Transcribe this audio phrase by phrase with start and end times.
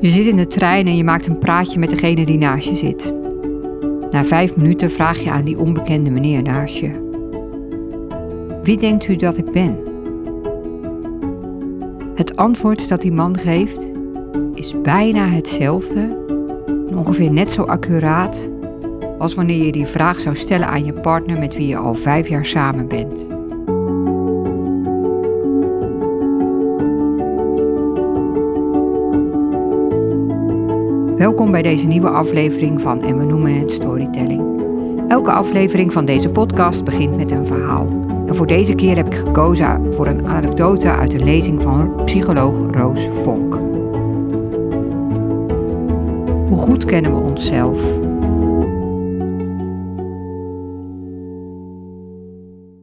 [0.00, 2.76] Je zit in de trein en je maakt een praatje met degene die naast je
[2.76, 3.12] zit.
[4.10, 6.90] Na vijf minuten vraag je aan die onbekende meneer naast je:
[8.62, 9.76] Wie denkt u dat ik ben?
[12.14, 13.92] Het antwoord dat die man geeft
[14.54, 16.16] is bijna hetzelfde
[16.94, 18.50] ongeveer net zo accuraat
[19.18, 22.28] als wanneer je die vraag zou stellen aan je partner met wie je al vijf
[22.28, 23.37] jaar samen bent.
[31.18, 34.62] Welkom bij deze nieuwe aflevering van En we noemen het Storytelling.
[35.08, 37.86] Elke aflevering van deze podcast begint met een verhaal.
[38.26, 42.74] En voor deze keer heb ik gekozen voor een anekdote uit een lezing van psycholoog
[42.74, 43.54] Roos Vonk.
[46.48, 47.82] Hoe goed kennen we onszelf?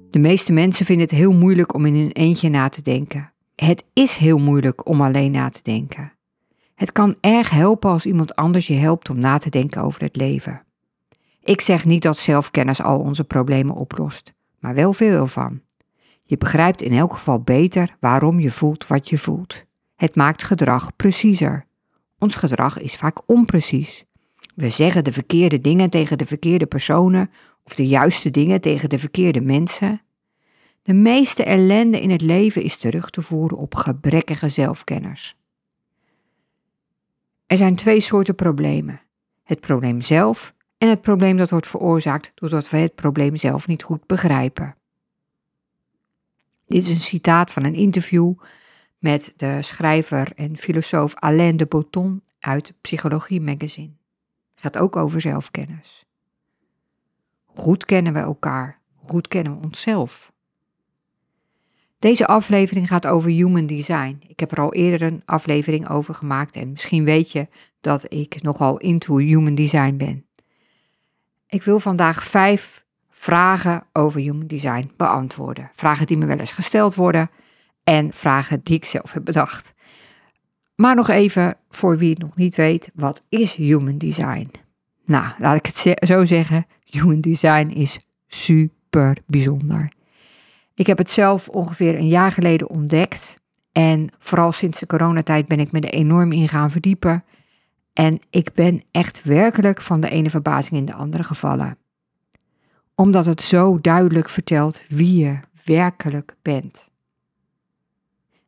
[0.09, 3.31] De meeste mensen vinden het heel moeilijk om in hun eentje na te denken.
[3.55, 6.14] Het is heel moeilijk om alleen na te denken.
[6.75, 10.16] Het kan erg helpen als iemand anders je helpt om na te denken over het
[10.16, 10.63] leven.
[11.44, 15.61] Ik zeg niet dat zelfkennis al onze problemen oplost, maar wel veel ervan.
[16.23, 19.63] Je begrijpt in elk geval beter waarom je voelt wat je voelt.
[19.95, 21.66] Het maakt gedrag preciezer.
[22.19, 24.05] Ons gedrag is vaak onprecies.
[24.55, 27.30] We zeggen de verkeerde dingen tegen de verkeerde personen
[27.63, 30.02] of de juiste dingen tegen de verkeerde mensen.
[30.81, 35.35] De meeste ellende in het leven is terug te voeren op gebrekkige zelfkenners.
[37.45, 39.01] Er zijn twee soorten problemen:
[39.43, 43.83] het probleem zelf en het probleem dat wordt veroorzaakt doordat we het probleem zelf niet
[43.83, 44.75] goed begrijpen.
[46.66, 48.33] Dit is een citaat van een interview
[48.97, 53.93] met de schrijver en filosoof Alain de Botton uit Psychologie Magazine.
[54.53, 56.05] Het gaat ook over zelfkennis.
[57.45, 60.33] Goed kennen we elkaar, goed kennen we onszelf.
[61.99, 64.21] Deze aflevering gaat over human design.
[64.27, 67.47] Ik heb er al eerder een aflevering over gemaakt en misschien weet je
[67.81, 70.25] dat ik nogal into human design ben.
[71.47, 75.69] Ik wil vandaag vijf vragen over human design beantwoorden.
[75.73, 77.29] Vragen die me wel eens gesteld worden
[77.84, 79.73] en vragen die ik zelf heb bedacht.
[80.75, 84.51] Maar nog even voor wie het nog niet weet, wat is human design?
[85.05, 89.91] Nou, laat ik het zo zeggen, human design is super bijzonder.
[90.75, 93.40] Ik heb het zelf ongeveer een jaar geleden ontdekt.
[93.72, 97.24] En vooral sinds de coronatijd ben ik me er enorm in gaan verdiepen.
[97.94, 101.78] En ik ben echt werkelijk van de ene verbazing in de andere gevallen.
[102.96, 106.90] Omdat het zo duidelijk vertelt wie je werkelijk bent.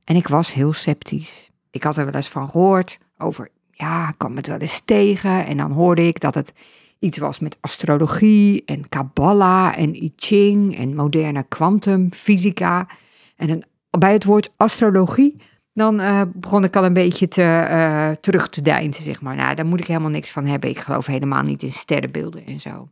[0.03, 1.51] En ik was heel sceptisch.
[1.71, 5.45] Ik had er wel eens van gehoord over, ja, ik kwam het wel eens tegen.
[5.45, 6.53] En dan hoorde ik dat het
[6.99, 12.87] iets was met astrologie en Kabbalah en I Ching en moderne kwantumfysica.
[13.35, 13.67] En
[13.99, 15.35] bij het woord astrologie,
[15.73, 19.35] dan uh, begon ik al een beetje te, uh, terug te deinzen, zeg maar.
[19.35, 20.69] Nou, daar moet ik helemaal niks van hebben.
[20.69, 22.89] Ik geloof helemaal niet in sterrenbeelden en zo.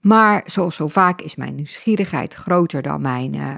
[0.00, 3.54] Maar zoals zo vaak is mijn nieuwsgierigheid groter dan mijn uh,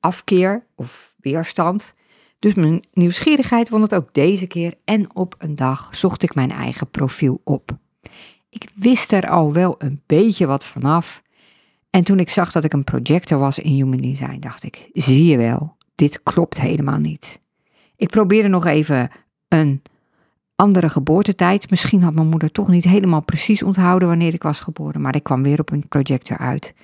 [0.00, 1.94] afkeer of weerstand.
[2.38, 6.50] Dus mijn nieuwsgierigheid won het ook deze keer en op een dag zocht ik mijn
[6.50, 7.78] eigen profiel op.
[8.56, 11.22] Ik wist er al wel een beetje wat vanaf.
[11.90, 15.24] En toen ik zag dat ik een projector was in Human Design, dacht ik: zie
[15.24, 17.40] je wel, dit klopt helemaal niet.
[17.96, 19.10] Ik probeerde nog even
[19.48, 19.82] een
[20.54, 21.70] andere geboortetijd.
[21.70, 25.22] Misschien had mijn moeder toch niet helemaal precies onthouden wanneer ik was geboren, maar ik
[25.22, 26.74] kwam weer op een projector uit.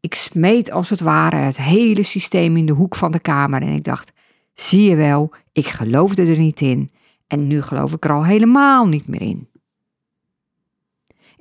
[0.00, 3.72] Ik smeet als het ware het hele systeem in de hoek van de kamer en
[3.72, 4.12] ik dacht:
[4.54, 6.90] zie je wel, ik geloofde er niet in.
[7.26, 9.50] En nu geloof ik er al helemaal niet meer in.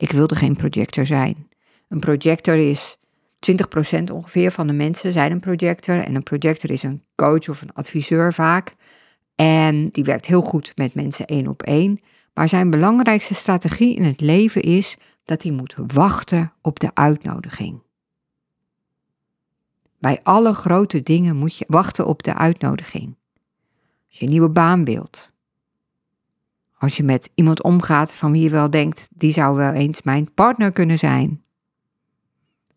[0.01, 1.49] Ik wilde geen projector zijn.
[1.87, 2.97] Een projector is
[3.99, 5.99] 20% ongeveer van de mensen zijn een projector.
[5.99, 8.75] En een projector is een coach of een adviseur vaak.
[9.35, 11.99] En die werkt heel goed met mensen één op één.
[12.33, 17.81] Maar zijn belangrijkste strategie in het leven is dat hij moet wachten op de uitnodiging.
[19.99, 23.15] Bij alle grote dingen moet je wachten op de uitnodiging.
[24.09, 25.30] Als je een nieuwe baan wilt,
[26.81, 30.33] als je met iemand omgaat van wie je wel denkt, die zou wel eens mijn
[30.33, 31.43] partner kunnen zijn.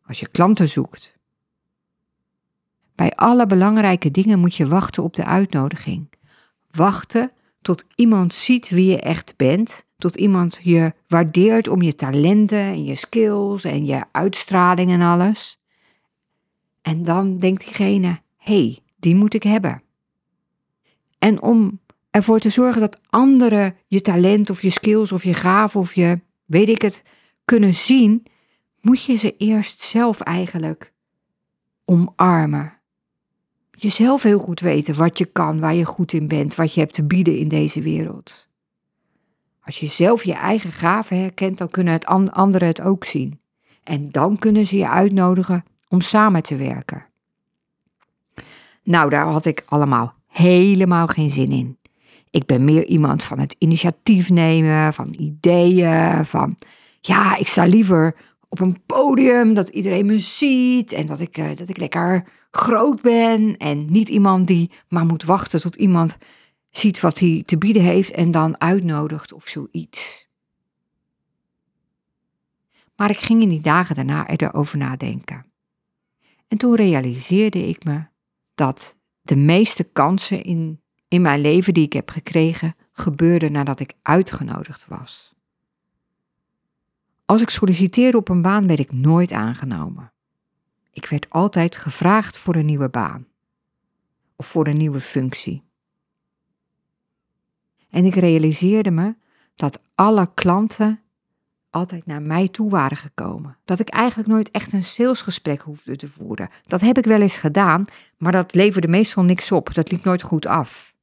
[0.07, 1.19] Als je klanten zoekt.
[2.95, 6.13] Bij alle belangrijke dingen moet je wachten op de uitnodiging.
[6.71, 12.59] Wachten tot iemand ziet wie je echt bent, tot iemand je waardeert om je talenten
[12.59, 15.59] en je skills en je uitstraling en alles.
[16.83, 19.83] En dan denkt diegene: hé, hey, die moet ik hebben.
[21.19, 21.83] En om
[22.15, 26.21] ervoor te zorgen dat anderen je talent of je skills of je gaven of je
[26.45, 27.03] weet ik het
[27.45, 28.27] kunnen zien,
[28.81, 30.93] moet je ze eerst zelf eigenlijk
[31.85, 32.73] omarmen.
[33.71, 36.95] Jezelf heel goed weten wat je kan, waar je goed in bent, wat je hebt
[36.95, 38.49] te bieden in deze wereld.
[39.61, 43.41] Als je zelf je eigen gaven herkent, dan kunnen het anderen het ook zien.
[43.83, 47.07] En dan kunnen ze je uitnodigen om samen te werken.
[48.83, 51.79] Nou, daar had ik allemaal helemaal geen zin in.
[52.35, 56.57] Ik ben meer iemand van het initiatief nemen, van ideeën, van
[57.01, 58.17] ja, ik sta liever
[58.49, 63.03] op een podium dat iedereen me ziet en dat ik, uh, dat ik lekker groot
[63.03, 66.19] ben en niet iemand die maar moet wachten tot iemand
[66.71, 70.29] ziet wat hij te bieden heeft en dan uitnodigt of zoiets.
[72.97, 75.47] Maar ik ging in die dagen daarna erover nadenken.
[76.49, 78.05] En toen realiseerde ik me
[78.55, 80.81] dat de meeste kansen in,
[81.15, 85.35] in mijn leven die ik heb gekregen, gebeurden nadat ik uitgenodigd was.
[87.25, 90.13] Als ik solliciteerde op een baan, werd ik nooit aangenomen.
[90.91, 93.27] Ik werd altijd gevraagd voor een nieuwe baan
[94.37, 95.63] of voor een nieuwe functie.
[97.91, 99.15] En ik realiseerde me
[99.55, 101.01] dat alle klanten
[101.71, 103.57] altijd naar mij toe waren gekomen.
[103.65, 106.49] Dat ik eigenlijk nooit echt een salesgesprek hoefde te voeren.
[106.67, 107.85] Dat heb ik wel eens gedaan,
[108.17, 109.75] maar dat leverde meestal niks op.
[109.75, 110.94] Dat liep nooit goed af.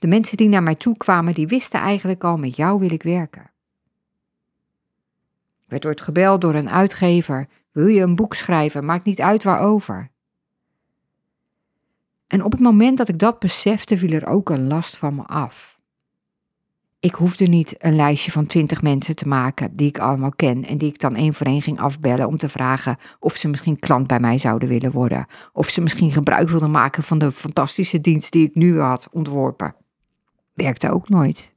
[0.00, 3.02] De mensen die naar mij toe kwamen, die wisten eigenlijk al, met jou wil ik
[3.02, 3.50] werken.
[5.64, 7.48] Ik werd ooit gebeld door een uitgever.
[7.72, 8.84] Wil je een boek schrijven?
[8.84, 10.10] Maakt niet uit waarover.
[12.26, 15.22] En op het moment dat ik dat besefte, viel er ook een last van me
[15.22, 15.78] af.
[17.00, 20.78] Ik hoefde niet een lijstje van twintig mensen te maken die ik allemaal ken en
[20.78, 24.06] die ik dan één voor één ging afbellen om te vragen of ze misschien klant
[24.06, 25.26] bij mij zouden willen worden.
[25.52, 29.74] Of ze misschien gebruik wilden maken van de fantastische dienst die ik nu had ontworpen.
[30.52, 31.54] Werkte ook nooit.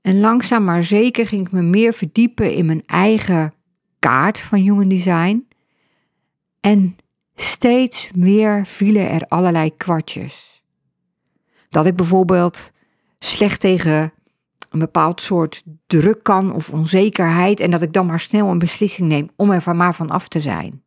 [0.00, 3.54] En langzaam maar zeker ging ik me meer verdiepen in mijn eigen
[3.98, 5.48] kaart van human design.
[6.60, 6.96] En
[7.34, 10.62] steeds meer vielen er allerlei kwartjes.
[11.68, 12.72] Dat ik bijvoorbeeld
[13.18, 14.12] slecht tegen
[14.70, 19.08] een bepaald soort druk kan of onzekerheid en dat ik dan maar snel een beslissing
[19.08, 20.82] neem om er van maar van af te zijn.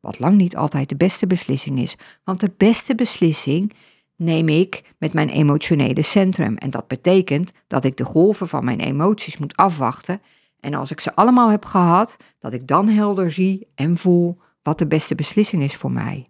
[0.00, 3.72] Wat lang niet altijd de beste beslissing is, want de beste beslissing
[4.18, 8.80] neem ik met mijn emotionele centrum en dat betekent dat ik de golven van mijn
[8.80, 10.20] emoties moet afwachten
[10.60, 14.78] en als ik ze allemaal heb gehad, dat ik dan helder zie en voel wat
[14.78, 16.28] de beste beslissing is voor mij.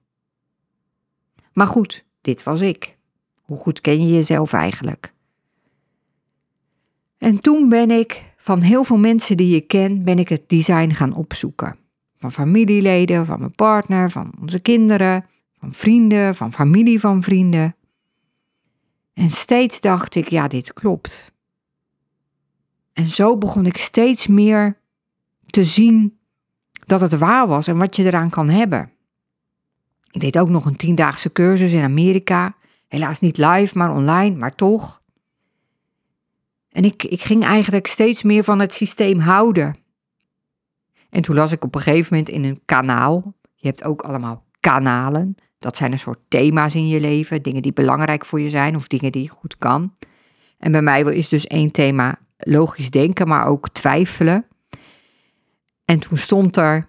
[1.53, 2.97] Maar goed, dit was ik.
[3.43, 5.13] Hoe goed ken je jezelf eigenlijk?
[7.19, 10.91] En toen ben ik van heel veel mensen die je ken, ben ik het design
[10.91, 11.77] gaan opzoeken.
[12.17, 15.25] Van familieleden, van mijn partner, van onze kinderen,
[15.59, 17.77] van vrienden, van familie van vrienden.
[19.19, 21.33] En steeds dacht ik, ja, dit klopt.
[22.93, 24.79] En zo begon ik steeds meer
[25.47, 26.19] te zien
[26.87, 28.93] dat het waar was en wat je eraan kan hebben.
[30.11, 32.57] Ik deed ook nog een tiendaagse cursus in Amerika.
[32.89, 35.03] Helaas niet live, maar online, maar toch.
[36.69, 39.77] En ik, ik ging eigenlijk steeds meer van het systeem houden.
[41.11, 43.35] En toen las ik op een gegeven moment in een kanaal.
[43.55, 45.37] Je hebt ook allemaal kanalen.
[45.59, 47.43] Dat zijn een soort thema's in je leven.
[47.43, 49.93] Dingen die belangrijk voor je zijn of dingen die je goed kan.
[50.59, 54.47] En bij mij is dus één thema logisch denken, maar ook twijfelen.
[55.85, 56.89] En toen stond er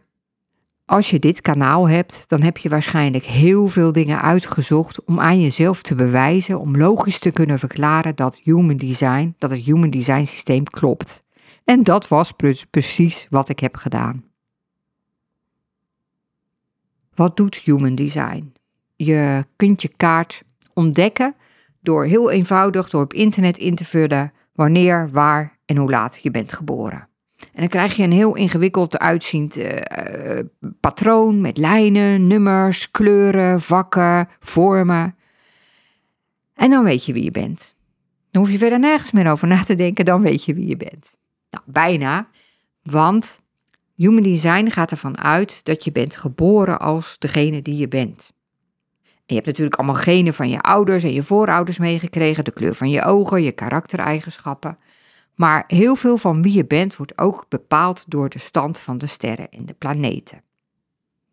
[0.90, 5.42] als je dit kanaal hebt, dan heb je waarschijnlijk heel veel dingen uitgezocht om aan
[5.42, 10.24] jezelf te bewijzen, om logisch te kunnen verklaren dat human design, dat het human design
[10.24, 11.22] systeem klopt.
[11.64, 12.34] En dat was
[12.70, 14.24] precies wat ik heb gedaan.
[17.16, 18.54] Wat doet human design?
[19.06, 21.36] Je kunt je kaart ontdekken
[21.82, 26.32] door heel eenvoudig door op internet in te vullen wanneer, waar en hoe laat je
[26.32, 27.08] bent geboren.
[27.38, 30.40] En dan krijg je een heel ingewikkeld uitziend uh,
[30.80, 35.16] patroon met lijnen, nummers, kleuren, vakken, vormen.
[36.54, 37.76] En dan weet je wie je bent.
[38.32, 40.78] Dan hoef je verder nergens meer over na te denken, dan weet je wie je
[40.78, 41.18] bent.
[41.50, 42.28] Nou, bijna,
[42.84, 43.42] want
[43.96, 48.38] Human Design gaat ervan uit dat je bent geboren als degene die je bent.
[49.30, 52.90] Je hebt natuurlijk allemaal genen van je ouders en je voorouders meegekregen, de kleur van
[52.90, 54.78] je ogen, je karaktereigenschappen.
[55.36, 59.08] Maar heel veel van wie je bent wordt ook bepaald door de stand van de
[59.08, 60.42] sterren en de planeten.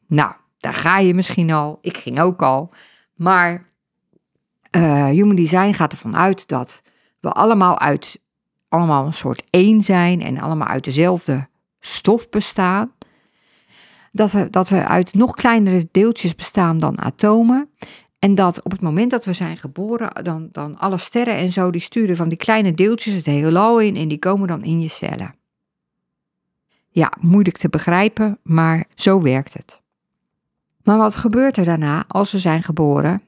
[0.07, 1.79] Nou, daar ga je misschien al.
[1.81, 2.73] Ik ging ook al.
[3.15, 3.71] Maar
[4.77, 6.83] uh, Human Design gaat ervan uit dat
[7.21, 8.21] we allemaal uit
[8.69, 11.49] allemaal een soort één zijn en allemaal uit dezelfde
[11.81, 12.93] stof bestaan.
[14.17, 17.71] Dat dat we uit nog kleinere deeltjes bestaan dan atomen.
[18.19, 21.71] En dat op het moment dat we zijn geboren, dan, dan alle sterren en zo,
[21.71, 24.89] die sturen van die kleine deeltjes het heelal in en die komen dan in je
[24.89, 25.35] cellen.
[26.89, 29.81] Ja, moeilijk te begrijpen, maar zo werkt het.
[30.83, 33.23] Maar wat gebeurt er daarna als we zijn geboren?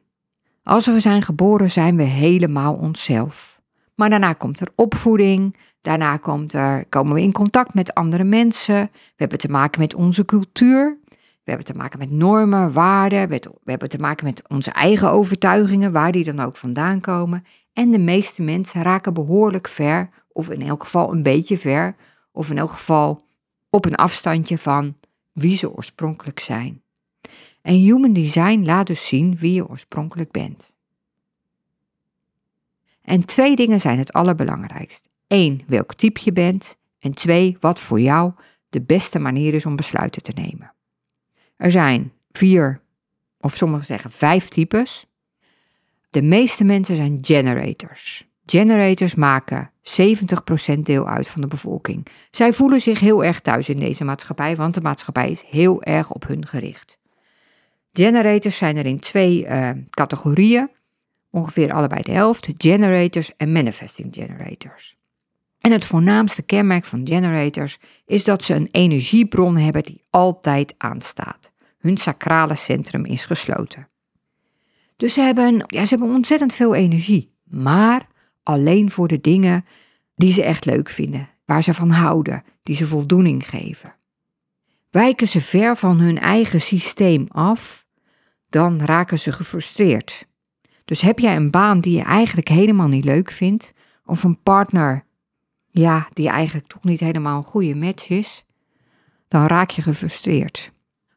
[0.62, 3.57] Als we zijn geboren zijn we helemaal onszelf.
[3.99, 8.90] Maar daarna komt er opvoeding, daarna komt er, komen we in contact met andere mensen.
[8.93, 10.99] We hebben te maken met onze cultuur.
[11.45, 13.28] We hebben te maken met normen, waarden.
[13.28, 17.45] We hebben te maken met onze eigen overtuigingen, waar die dan ook vandaan komen.
[17.73, 21.97] En de meeste mensen raken behoorlijk ver, of in elk geval een beetje ver,
[22.33, 23.25] of in elk geval
[23.71, 24.97] op een afstandje van
[25.33, 26.83] wie ze oorspronkelijk zijn.
[27.62, 30.76] En Human Design laat dus zien wie je oorspronkelijk bent.
[33.08, 35.08] En twee dingen zijn het allerbelangrijkst.
[35.26, 36.76] Eén, welk type je bent.
[36.98, 38.32] En twee, wat voor jou
[38.68, 40.72] de beste manier is om besluiten te nemen.
[41.56, 42.80] Er zijn vier,
[43.38, 45.06] of sommigen zeggen vijf types.
[46.10, 48.28] De meeste mensen zijn generators.
[48.46, 49.70] Generators maken
[50.76, 52.06] 70% deel uit van de bevolking.
[52.30, 56.12] Zij voelen zich heel erg thuis in deze maatschappij, want de maatschappij is heel erg
[56.12, 56.98] op hun gericht.
[57.92, 60.70] Generators zijn er in twee uh, categorieën,
[61.38, 64.97] ongeveer allebei de helft: generators en manifesting generators.
[65.59, 71.50] En het voornaamste kenmerk van generators is dat ze een energiebron hebben die altijd aanstaat.
[71.78, 73.88] Hun sacrale centrum is gesloten.
[74.97, 78.07] Dus ze hebben, ja, ze hebben ontzettend veel energie, maar
[78.42, 79.64] alleen voor de dingen
[80.14, 83.95] die ze echt leuk vinden, waar ze van houden, die ze voldoening geven.
[84.90, 87.87] Wijken ze ver van hun eigen systeem af,
[88.49, 90.27] dan raken ze gefrustreerd.
[90.88, 93.73] Dus heb jij een baan die je eigenlijk helemaal niet leuk vindt,
[94.04, 95.04] of een partner
[95.71, 98.45] ja, die eigenlijk toch niet helemaal een goede match is,
[99.28, 100.71] dan raak je gefrustreerd.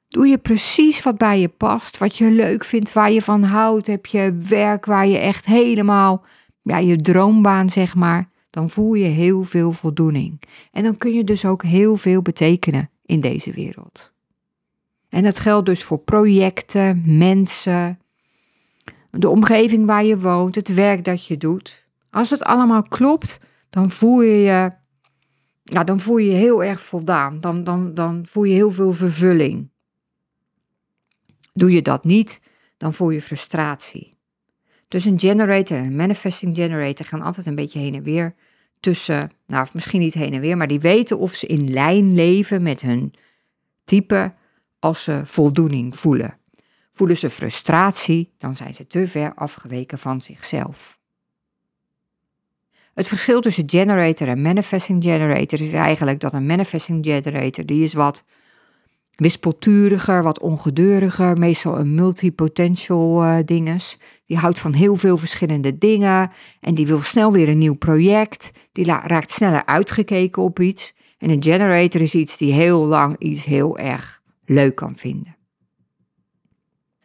[0.08, 3.88] Doe je precies wat bij je past, wat je leuk vindt, waar je van houdt,
[3.88, 6.26] heb je werk waar je echt helemaal,
[6.62, 10.42] ja, je droombaan zeg maar, dan voel je heel veel voldoening.
[10.72, 14.12] En dan kun je dus ook heel veel betekenen in deze wereld.
[15.10, 18.01] En dat geldt dus voor projecten, mensen,
[19.12, 21.88] de omgeving waar je woont, het werk dat je doet.
[22.10, 23.40] Als het allemaal klopt,
[23.70, 24.72] dan voel je je,
[25.64, 27.40] ja, dan voel je, heel erg voldaan.
[27.40, 29.70] Dan, dan, dan voel je heel veel vervulling.
[31.54, 32.42] Doe je dat niet,
[32.78, 34.18] dan voel je frustratie.
[34.88, 38.36] Dus een generator en een manifesting generator gaan altijd een beetje heen en weer
[38.80, 42.14] tussen, nou of misschien niet heen en weer, maar die weten of ze in lijn
[42.14, 43.14] leven met hun
[43.84, 44.34] type
[44.80, 46.41] als ze voldoening voelen.
[46.92, 51.00] Voelen ze frustratie, dan zijn ze te ver afgeweken van zichzelf.
[52.94, 57.94] Het verschil tussen generator en manifesting generator is eigenlijk dat een manifesting generator, die is
[57.94, 58.24] wat
[59.16, 63.98] wispelturiger, wat ongedeuriger, meestal een multipotential uh, dinges.
[64.26, 68.52] Die houdt van heel veel verschillende dingen en die wil snel weer een nieuw project.
[68.72, 70.94] Die raakt sneller uitgekeken op iets.
[71.18, 75.41] En een generator is iets die heel lang iets heel erg leuk kan vinden.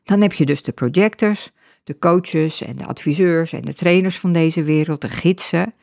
[0.06, 1.50] Dan heb je dus de projectors,
[1.84, 5.75] de coaches en de adviseurs en de trainers van deze wereld, de gidsen.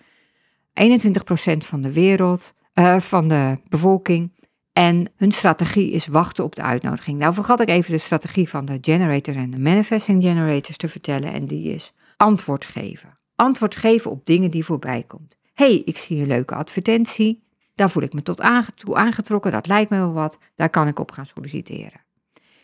[0.74, 4.32] 21% van de wereld, uh, van de bevolking.
[4.74, 7.20] En hun strategie is wachten op de uitnodiging.
[7.20, 11.34] Nou vergat ik even de strategie van de generators en de manifesting generators te vertellen.
[11.34, 13.18] En die is antwoord geven.
[13.36, 15.38] Antwoord geven op dingen die voorbij komt.
[15.54, 17.44] hey, ik zie een leuke advertentie.
[17.76, 18.44] Daar voel ik me tot
[18.76, 19.52] toe aangetrokken.
[19.52, 20.40] Dat lijkt me wel wat.
[20.56, 22.02] Daar kan ik op gaan solliciteren.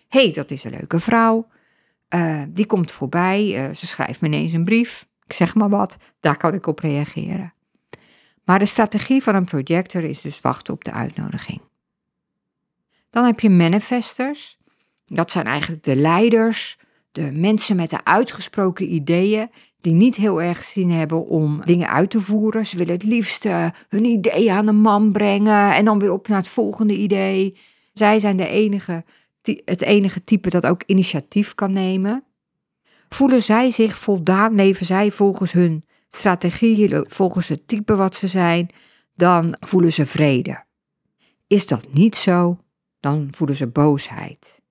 [0.09, 1.47] Hey, dat is een leuke vrouw.
[2.15, 3.69] Uh, die komt voorbij.
[3.69, 5.07] Uh, ze schrijft me ineens een brief.
[5.25, 5.97] Ik zeg maar wat.
[6.19, 7.53] Daar kan ik op reageren.
[8.43, 11.61] Maar de strategie van een projector is dus wachten op de uitnodiging.
[13.09, 14.57] Dan heb je manifestors.
[15.05, 16.77] Dat zijn eigenlijk de leiders,
[17.11, 19.49] de mensen met de uitgesproken ideeën,
[19.81, 22.65] die niet heel erg zin hebben om dingen uit te voeren.
[22.65, 26.27] Ze willen het liefst uh, hun idee aan de man brengen en dan weer op
[26.27, 27.57] naar het volgende idee.
[27.93, 29.03] Zij zijn de enige,
[29.41, 32.23] het enige type dat ook initiatief kan nemen.
[33.09, 38.69] Voelen zij zich voldaan, leven zij volgens hun strategie, volgens het type wat ze zijn,
[39.15, 40.63] dan voelen ze vrede.
[41.47, 42.57] Is dat niet zo,
[42.99, 44.61] dan voelen ze boosheid.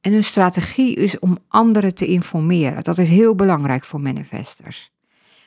[0.00, 2.84] En hun strategie is om anderen te informeren.
[2.84, 4.92] Dat is heel belangrijk voor manifestors.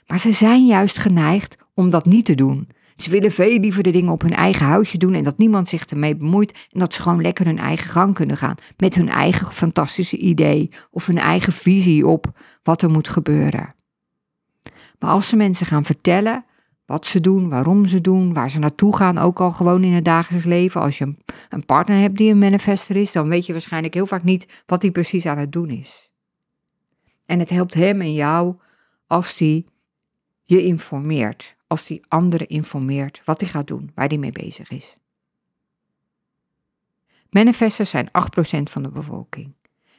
[0.08, 2.70] Maar ze zijn juist geneigd om dat niet te doen.
[2.98, 5.86] Ze willen veel liever de dingen op hun eigen houtje doen en dat niemand zich
[5.86, 9.54] ermee bemoeit en dat ze gewoon lekker hun eigen gang kunnen gaan met hun eigen
[9.54, 12.32] fantastische idee of hun eigen visie op
[12.64, 13.76] wat er moet gebeuren.
[15.00, 16.46] Maar als ze mensen gaan vertellen
[16.86, 20.06] wat ze doen, waarom ze doen, waar ze naartoe gaan, ook al gewoon in het
[20.06, 20.82] dagelijks leven.
[20.82, 21.16] Als je
[21.50, 24.82] een partner hebt die een manifester is, dan weet je waarschijnlijk heel vaak niet wat
[24.82, 26.12] hij precies aan het doen is.
[27.26, 28.56] En het helpt hem en jou
[29.08, 29.66] als hij
[30.44, 34.98] je informeert, als hij anderen informeert wat hij gaat doen, waar hij mee bezig is.
[37.30, 38.12] Manifestors zijn 8%
[38.64, 39.54] van de bevolking.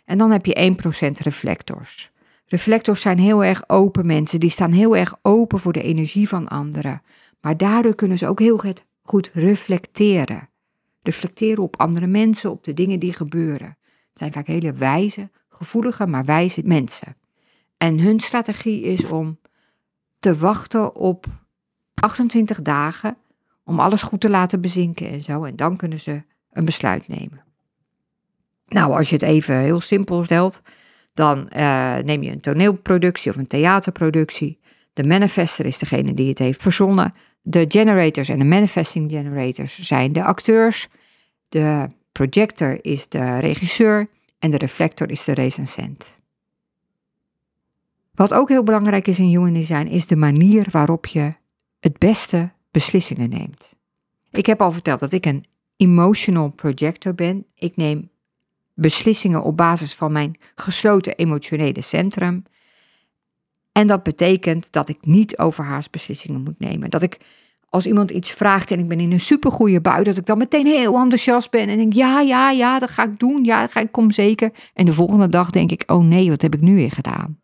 [0.04, 0.76] En dan heb je
[1.12, 2.10] 1% reflectors.
[2.46, 6.48] Reflectors zijn heel erg open mensen, die staan heel erg open voor de energie van
[6.48, 7.02] anderen.
[7.40, 8.60] Maar daardoor kunnen ze ook heel
[9.02, 10.48] goed reflecteren.
[11.02, 13.76] Reflecteren op andere mensen, op de dingen die gebeuren.
[14.08, 17.16] Het zijn vaak hele wijze, gevoelige, maar wijze mensen.
[17.76, 19.38] En hun strategie is om
[20.18, 21.26] te wachten op
[22.00, 23.16] 28 dagen
[23.64, 25.44] om alles goed te laten bezinken en zo.
[25.44, 27.42] En dan kunnen ze een besluit nemen.
[28.66, 30.62] Nou, als je het even heel simpel stelt,
[31.14, 34.58] dan uh, neem je een toneelproductie of een theaterproductie.
[34.92, 37.14] De manifester is degene die het heeft verzonnen.
[37.42, 40.88] De generators en de manifesting generators zijn de acteurs.
[41.48, 46.18] De projector is de regisseur en de reflector is de recensent.
[48.14, 51.34] Wat ook heel belangrijk is in human design is de manier waarop je
[51.80, 53.74] het beste beslissingen neemt.
[54.30, 55.44] Ik heb al verteld dat ik een
[55.76, 57.46] emotional projector ben.
[57.54, 58.10] Ik neem
[58.74, 62.42] beslissingen op basis van mijn gesloten emotionele centrum.
[63.72, 66.90] En dat betekent dat ik niet overhaast beslissingen moet nemen.
[66.90, 67.18] Dat ik
[67.68, 70.66] als iemand iets vraagt en ik ben in een supergoeie bui, dat ik dan meteen
[70.66, 73.44] heel enthousiast ben en denk: ja, ja, ja, dat ga ik doen.
[73.44, 74.52] Ja, dat ga ik kom zeker.
[74.74, 77.40] En de volgende dag denk ik: oh nee, wat heb ik nu weer gedaan?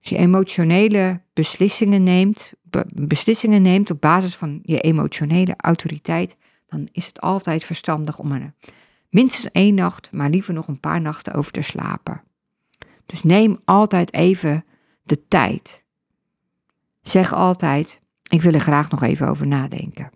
[0.00, 2.52] Als je emotionele beslissingen neemt,
[2.94, 8.54] beslissingen neemt op basis van je emotionele autoriteit, dan is het altijd verstandig om er
[9.08, 12.22] minstens één nacht, maar liever nog een paar nachten over te slapen.
[13.06, 14.64] Dus neem altijd even
[15.02, 15.84] de tijd.
[17.02, 20.10] Zeg altijd: ik wil er graag nog even over nadenken.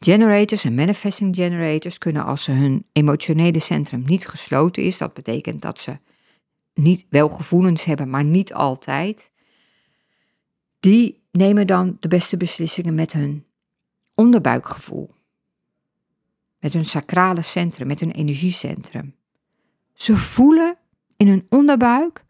[0.00, 5.62] Generators en manifesting generators kunnen als ze hun emotionele centrum niet gesloten is, dat betekent
[5.62, 5.98] dat ze
[6.78, 9.30] niet wel gevoelens hebben, maar niet altijd,
[10.80, 13.46] die nemen dan de beste beslissingen met hun
[14.14, 15.14] onderbuikgevoel.
[16.60, 19.14] Met hun sacrale centrum, met hun energiecentrum.
[19.94, 20.76] Ze voelen
[21.16, 22.24] in hun onderbuik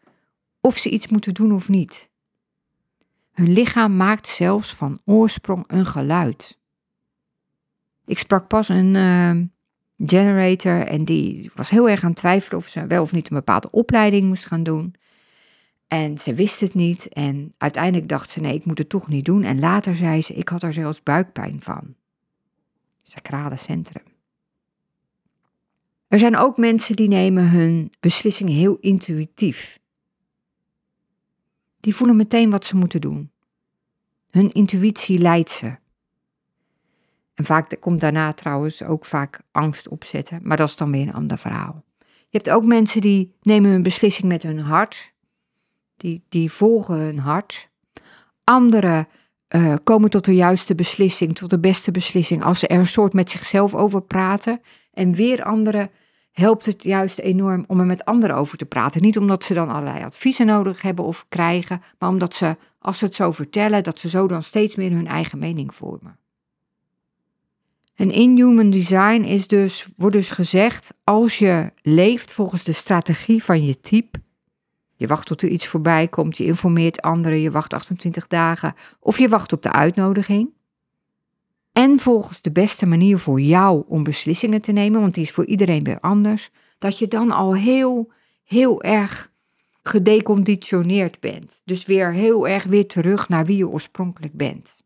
[0.61, 2.11] of ze iets moeten doen of niet.
[3.33, 6.59] Hun lichaam maakt zelfs van oorsprong een geluid.
[8.05, 9.47] Ik sprak pas een uh,
[10.07, 13.37] generator en die was heel erg aan het twijfelen of ze wel of niet een
[13.37, 14.95] bepaalde opleiding moest gaan doen.
[15.89, 19.25] En ze wist het niet en uiteindelijk dacht ze nee, ik moet het toch niet
[19.25, 19.43] doen.
[19.43, 21.95] En later zei ze, ik had er zelfs buikpijn van.
[23.03, 24.03] Sacrale centrum.
[26.09, 29.79] Er zijn ook mensen die nemen hun beslissingen heel intuïtief.
[31.81, 33.31] Die voelen meteen wat ze moeten doen.
[34.31, 35.77] Hun intuïtie leidt ze.
[37.39, 41.15] En vaak komt daarna trouwens ook vaak angst opzetten, maar dat is dan weer een
[41.15, 41.85] ander verhaal.
[41.99, 45.13] Je hebt ook mensen die nemen hun beslissing met hun hart,
[45.97, 47.71] die, die volgen hun hart.
[48.45, 49.09] Anderen
[49.49, 53.13] uh, komen tot de juiste beslissing, tot de beste beslissing, als ze er een soort
[53.13, 54.61] met zichzelf over praten.
[54.93, 55.91] En weer anderen
[56.33, 59.03] helpt het juist enorm om er met anderen over te praten.
[59.03, 63.05] Niet omdat ze dan allerlei adviezen nodig hebben of krijgen, maar omdat ze, als ze
[63.05, 66.19] het zo vertellen, dat ze zo dan steeds meer hun eigen mening vormen.
[67.99, 73.43] En in Human Design is dus, wordt dus gezegd, als je leeft volgens de strategie
[73.43, 74.19] van je type,
[74.97, 79.19] je wacht tot er iets voorbij komt, je informeert anderen, je wacht 28 dagen of
[79.19, 80.51] je wacht op de uitnodiging.
[81.73, 85.47] En volgens de beste manier voor jou om beslissingen te nemen, want die is voor
[85.47, 88.13] iedereen weer anders, dat je dan al heel,
[88.45, 89.31] heel erg
[89.83, 91.63] gedeconditioneerd bent.
[91.65, 94.78] Dus weer heel erg weer terug naar wie je oorspronkelijk bent.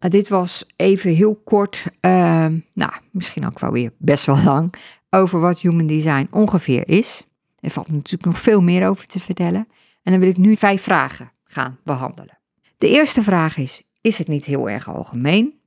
[0.00, 4.74] Uh, dit was even heel kort, uh, nou misschien ook wel weer best wel lang,
[5.10, 7.24] over wat Human Design ongeveer is.
[7.58, 9.68] Er valt natuurlijk nog veel meer over te vertellen.
[10.02, 12.38] En dan wil ik nu vijf vragen gaan behandelen.
[12.78, 15.60] De eerste vraag is: Is het niet heel erg algemeen?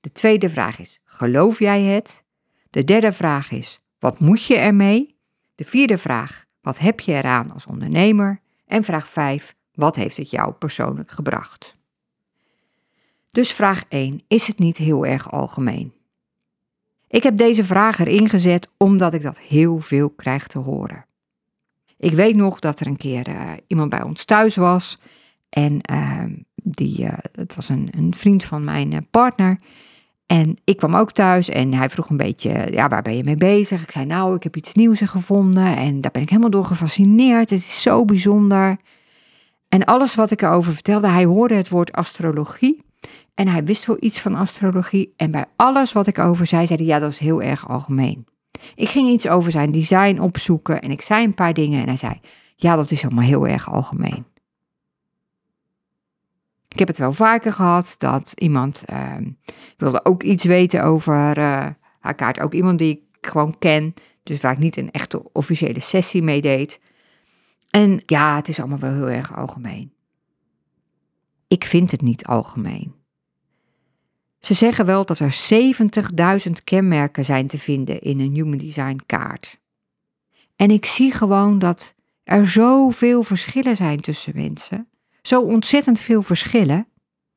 [0.00, 2.24] De tweede vraag is: Geloof jij het?
[2.70, 5.18] De derde vraag is: Wat moet je ermee?
[5.54, 8.40] De vierde vraag: Wat heb je eraan als ondernemer?
[8.66, 11.76] En vraag 5: Wat heeft het jou persoonlijk gebracht?
[13.34, 15.92] Dus vraag 1: Is het niet heel erg algemeen?
[17.08, 21.06] Ik heb deze vraag erin gezet omdat ik dat heel veel krijg te horen.
[21.98, 24.98] Ik weet nog dat er een keer uh, iemand bij ons thuis was.
[25.48, 29.58] En uh, die, uh, het was een, een, vriend van mijn eh, partner.
[30.26, 33.36] En ik kwam ook thuis en hij vroeg een beetje, ja, waar ben je mee
[33.36, 33.82] bezig?
[33.82, 37.50] Ik zei, nou, ik heb iets nieuws gevonden en daar ben ik helemaal door gefascineerd.
[37.50, 38.76] Het is zo bijzonder.
[39.68, 42.84] En alles wat ik erover vertelde, hij hoorde het woord astrologie.
[43.34, 45.12] En hij wist wel iets van astrologie.
[45.16, 48.26] En bij alles wat ik over zei, zei hij, ja, dat is heel erg algemeen.
[48.74, 51.96] Ik ging iets over zijn design opzoeken en ik zei een paar dingen en hij
[51.96, 52.20] zei,
[52.56, 54.24] ja, dat is allemaal heel erg algemeen.
[56.68, 59.16] Ik heb het wel vaker gehad dat iemand uh,
[59.76, 61.66] wilde ook iets weten over uh,
[62.00, 62.40] haar kaart.
[62.40, 66.40] Ook iemand die ik gewoon ken, Dus waar ik niet een echte officiële sessie mee
[66.40, 66.80] deed.
[67.70, 69.92] En ja, het is allemaal wel heel erg algemeen.
[71.48, 72.94] Ik vind het niet algemeen.
[74.44, 75.36] Ze zeggen wel dat er
[76.46, 79.58] 70.000 kenmerken zijn te vinden in een Human Design kaart.
[80.56, 84.88] En ik zie gewoon dat er zoveel verschillen zijn tussen mensen.
[85.22, 86.86] Zo ontzettend veel verschillen.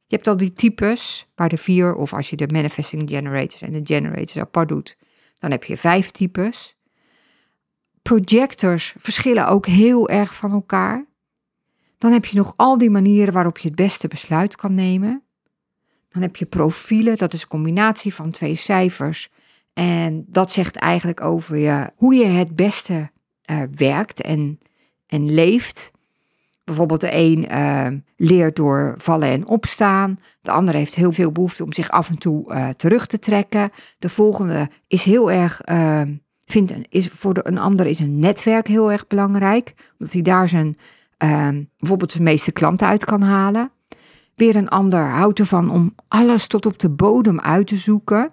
[0.08, 3.72] Je hebt al die types, waar de vier, of als je de manifesting generators en
[3.72, 4.98] de generators apart doet,
[5.39, 6.76] dan heb je vijf types.
[8.02, 11.06] Projectors verschillen ook heel erg van elkaar.
[11.98, 15.26] Dan heb je nog al die manieren waarop je het beste besluit kan nemen.
[16.10, 19.30] Dan heb je profielen, dat is een combinatie van twee cijfers.
[19.74, 23.12] En dat zegt eigenlijk over je, hoe je het beste
[23.52, 24.60] uh, werkt en,
[25.08, 25.91] en leeft.
[26.63, 30.20] Bijvoorbeeld de een uh, leert door vallen en opstaan.
[30.41, 33.72] De ander heeft heel veel behoefte om zich af en toe uh, terug te trekken.
[34.00, 35.62] De volgende is heel erg,
[36.46, 39.74] vindt een, is voor een ander is een netwerk heel erg belangrijk.
[40.00, 40.78] Omdat hij daar zijn,
[41.78, 43.72] bijvoorbeeld de meeste klanten uit kan halen.
[44.38, 48.32] Weer een ander houdt ervan om alles tot op de bodem uit te zoeken.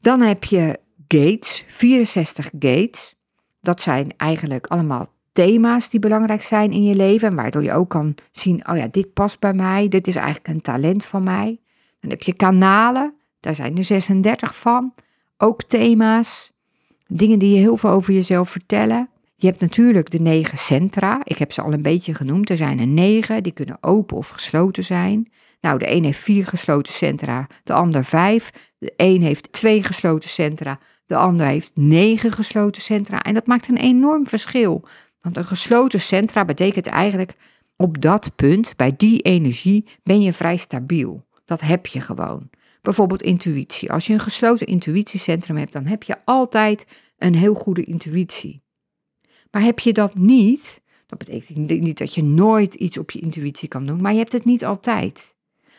[0.00, 3.14] Dan heb je gates, 64 gates.
[3.60, 7.28] Dat zijn eigenlijk allemaal thema's die belangrijk zijn in je leven.
[7.28, 9.88] En waardoor je ook kan zien, oh ja, dit past bij mij.
[9.88, 11.60] Dit is eigenlijk een talent van mij.
[12.00, 14.94] Dan heb je kanalen, daar zijn er 36 van.
[15.36, 16.52] Ook thema's,
[17.06, 19.08] dingen die je heel veel over jezelf vertellen.
[19.40, 21.20] Je hebt natuurlijk de negen centra.
[21.24, 22.50] Ik heb ze al een beetje genoemd.
[22.50, 25.32] Er zijn er negen, die kunnen open of gesloten zijn.
[25.60, 28.52] Nou, de een heeft vier gesloten centra, de ander vijf.
[28.78, 33.22] De een heeft twee gesloten centra, de ander heeft negen gesloten centra.
[33.22, 34.84] En dat maakt een enorm verschil.
[35.20, 37.34] Want een gesloten centra betekent eigenlijk
[37.76, 41.26] op dat punt, bij die energie, ben je vrij stabiel.
[41.44, 42.50] Dat heb je gewoon.
[42.82, 43.92] Bijvoorbeeld intuïtie.
[43.92, 46.86] Als je een gesloten intuïtiecentrum hebt, dan heb je altijd
[47.18, 48.62] een heel goede intuïtie.
[49.50, 53.68] Maar heb je dat niet, dat betekent niet dat je nooit iets op je intuïtie
[53.68, 55.34] kan doen, maar je hebt het niet altijd.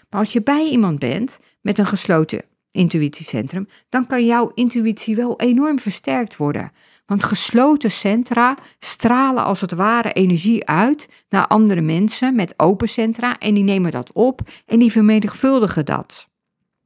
[0.09, 5.39] Maar als je bij iemand bent met een gesloten intuïtiecentrum, dan kan jouw intuïtie wel
[5.39, 6.71] enorm versterkt worden.
[7.05, 13.37] Want gesloten centra stralen als het ware energie uit naar andere mensen met open centra
[13.37, 16.27] en die nemen dat op en die vermenigvuldigen dat.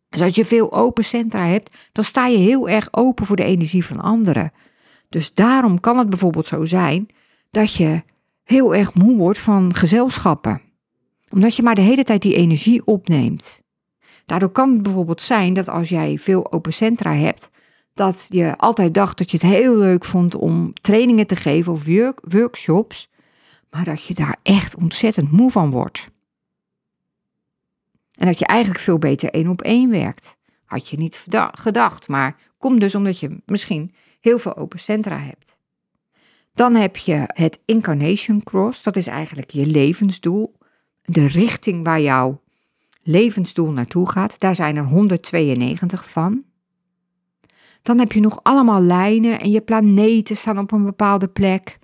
[0.09, 3.43] Dus als je veel open centra hebt, dan sta je heel erg open voor de
[3.43, 4.51] energie van anderen.
[5.13, 7.07] Dus daarom kan het bijvoorbeeld zo zijn
[7.51, 8.03] dat je
[8.43, 10.61] heel erg moe wordt van gezelschappen.
[11.29, 13.61] Omdat je maar de hele tijd die energie opneemt.
[14.25, 17.49] Daardoor kan het bijvoorbeeld zijn dat als jij veel open centra hebt,
[17.93, 21.85] dat je altijd dacht dat je het heel leuk vond om trainingen te geven of
[22.29, 23.09] workshops,
[23.69, 26.09] maar dat je daar echt ontzettend moe van wordt.
[28.15, 30.37] En dat je eigenlijk veel beter één op één werkt.
[30.65, 33.93] Had je niet gedacht, maar komt dus omdat je misschien
[34.23, 35.57] heel veel open centra hebt.
[36.53, 40.57] Dan heb je het Incarnation Cross, dat is eigenlijk je levensdoel.
[41.01, 42.41] De richting waar jouw
[43.01, 46.43] levensdoel naartoe gaat, daar zijn er 192 van.
[47.81, 51.79] Dan heb je nog allemaal lijnen en je planeten staan op een bepaalde plek.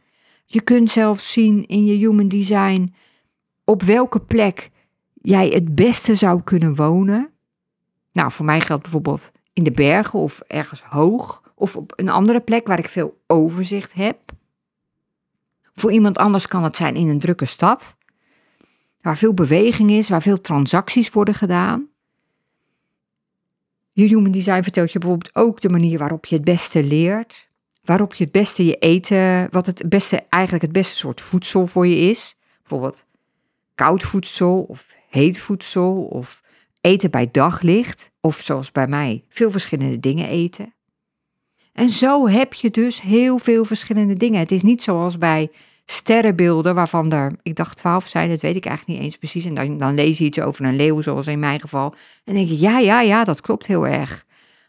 [0.45, 2.93] Je kunt zelfs zien in je human design
[3.63, 4.69] op welke plek
[5.13, 7.30] jij het beste zou kunnen wonen.
[8.12, 12.39] Nou, voor mij geldt bijvoorbeeld in de bergen of ergens hoog of op een andere
[12.39, 14.17] plek waar ik veel overzicht heb.
[15.75, 17.97] Voor iemand anders kan het zijn in een drukke stad,
[19.01, 21.87] waar veel beweging is, waar veel transacties worden gedaan.
[23.91, 27.49] Je human design vertelt je bijvoorbeeld ook de manier waarop je het beste leert,
[27.83, 31.87] waarop je het beste je eten, wat het beste eigenlijk het beste soort voedsel voor
[31.87, 32.35] je is.
[32.61, 33.05] Bijvoorbeeld
[33.75, 36.41] koud voedsel of heet voedsel of
[36.81, 40.73] eten bij daglicht of zoals bij mij veel verschillende dingen eten.
[41.73, 44.39] En zo heb je dus heel veel verschillende dingen.
[44.39, 45.51] Het is niet zoals bij
[45.86, 49.45] sterrenbeelden, waarvan er, ik dacht twaalf zijn, dat weet ik eigenlijk niet eens precies.
[49.45, 51.93] En dan, dan lees je iets over een leeuw, zoals in mijn geval.
[52.23, 54.25] En denk je, ja, ja, ja, dat klopt heel erg.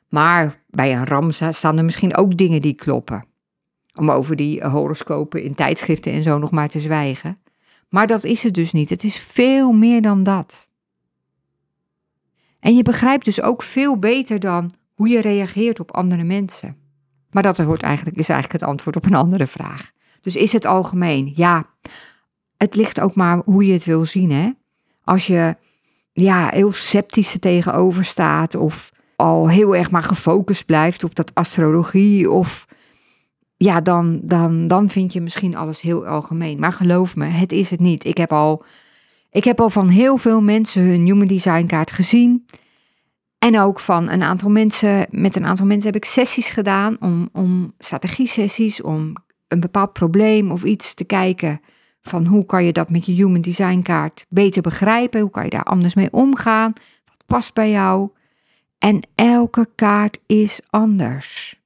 [0.09, 3.25] Maar bij een ram staan er misschien ook dingen die kloppen.
[3.95, 7.39] Om over die horoscopen in tijdschriften en zo nog maar te zwijgen.
[7.89, 8.91] Maar dat is het dus niet.
[8.91, 10.69] Het is veel meer dan dat.
[12.61, 16.80] En je begrijpt dus ook veel beter dan hoe je reageert op andere mensen.
[17.31, 19.91] Maar dat wordt eigenlijk, is eigenlijk het antwoord op een andere vraag.
[20.21, 21.33] Dus is het algemeen?
[21.35, 21.65] Ja,
[22.57, 24.31] het ligt ook maar hoe je het wil zien.
[24.31, 24.51] Hè?
[25.05, 25.57] Als je
[26.13, 31.35] ja, heel sceptisch er tegenover staat of al heel erg maar gefocust blijft op dat
[31.35, 32.67] astrologie of
[33.57, 36.59] ja, dan, dan, dan vind je misschien alles heel algemeen.
[36.59, 38.05] Maar geloof me, het is het niet.
[38.05, 38.65] Ik heb al,
[39.31, 42.47] ik heb al van heel veel mensen hun Human Design kaart gezien.
[43.41, 47.29] En ook van een aantal mensen, met een aantal mensen heb ik sessies gedaan om,
[47.33, 49.15] om strategie-sessies, om
[49.49, 51.61] een bepaald probleem of iets te kijken
[52.03, 55.51] van hoe kan je dat met je Human Design kaart beter begrijpen, hoe kan je
[55.51, 56.73] daar anders mee omgaan,
[57.05, 58.11] wat past bij jou.
[58.79, 61.61] En elke kaart is anders.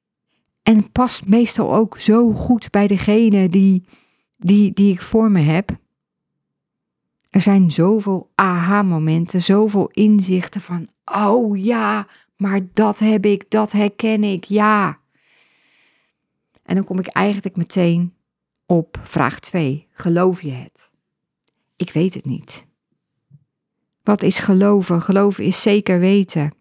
[0.62, 3.84] En past meestal ook zo goed bij degene die,
[4.36, 5.70] die, die ik voor me heb.
[7.34, 14.24] Er zijn zoveel aha-momenten, zoveel inzichten van, oh ja, maar dat heb ik, dat herken
[14.24, 14.98] ik, ja.
[16.62, 18.14] En dan kom ik eigenlijk meteen
[18.66, 19.86] op vraag 2.
[19.92, 20.90] Geloof je het?
[21.76, 22.66] Ik weet het niet.
[24.02, 25.02] Wat is geloven?
[25.02, 26.54] Geloven is zeker weten.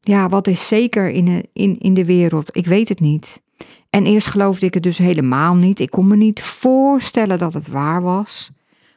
[0.00, 2.56] Ja, wat is zeker in in, in de wereld?
[2.56, 3.42] Ik weet het niet.
[3.90, 5.80] En eerst geloofde ik het dus helemaal niet.
[5.80, 8.50] Ik kon me niet voorstellen dat het waar was.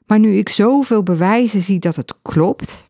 [0.10, 2.90] Maar nu ik zoveel bewijzen zie dat het klopt,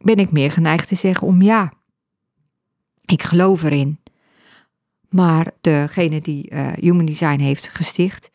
[0.00, 1.72] ben ik meer geneigd te zeggen om ja.
[3.04, 4.00] Ik geloof erin.
[5.08, 8.30] Maar degene die uh, Human Design heeft gesticht,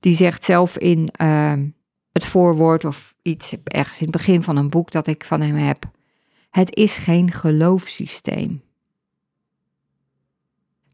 [0.00, 1.54] die zegt zelf in uh,
[2.12, 5.56] het voorwoord of iets ergens in het begin van een boek dat ik van hem
[5.56, 5.90] heb:
[6.50, 8.62] Het is geen geloofssysteem.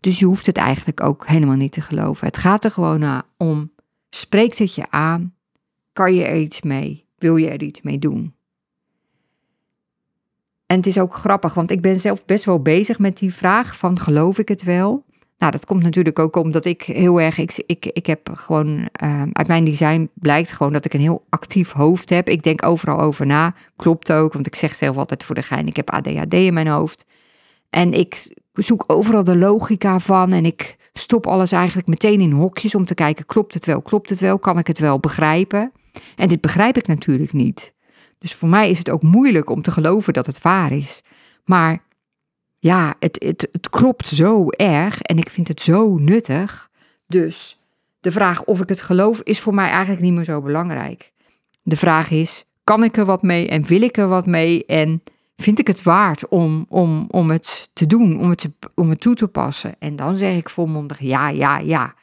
[0.00, 2.26] Dus je hoeft het eigenlijk ook helemaal niet te geloven.
[2.26, 3.74] Het gaat er gewoon om:
[4.16, 5.34] spreekt het je aan?
[5.92, 7.06] Kan je er iets mee?
[7.18, 8.34] Wil je er iets mee doen?
[10.66, 13.76] En het is ook grappig, want ik ben zelf best wel bezig met die vraag
[13.76, 15.04] van geloof ik het wel?
[15.38, 19.22] Nou, dat komt natuurlijk ook omdat ik heel erg, ik, ik, ik heb gewoon, uh,
[19.32, 22.28] uit mijn design blijkt gewoon dat ik een heel actief hoofd heb.
[22.28, 25.66] Ik denk overal over na, klopt ook, want ik zeg zelf altijd voor de gein,
[25.66, 27.04] ik heb ADHD in mijn hoofd.
[27.70, 32.74] En ik zoek overal de logica van en ik stop alles eigenlijk meteen in hokjes
[32.74, 35.72] om te kijken, klopt het wel, klopt het wel, kan ik het wel begrijpen?
[36.16, 37.74] En dit begrijp ik natuurlijk niet.
[38.18, 41.02] Dus voor mij is het ook moeilijk om te geloven dat het waar is.
[41.44, 41.82] Maar
[42.58, 46.70] ja, het, het, het klopt zo erg en ik vind het zo nuttig.
[47.06, 47.60] Dus
[48.00, 51.12] de vraag of ik het geloof is voor mij eigenlijk niet meer zo belangrijk.
[51.62, 55.02] De vraag is, kan ik er wat mee en wil ik er wat mee en
[55.36, 59.14] vind ik het waard om, om, om het te doen, om het, om het toe
[59.14, 59.74] te passen?
[59.78, 61.94] En dan zeg ik volmondig ja, ja, ja.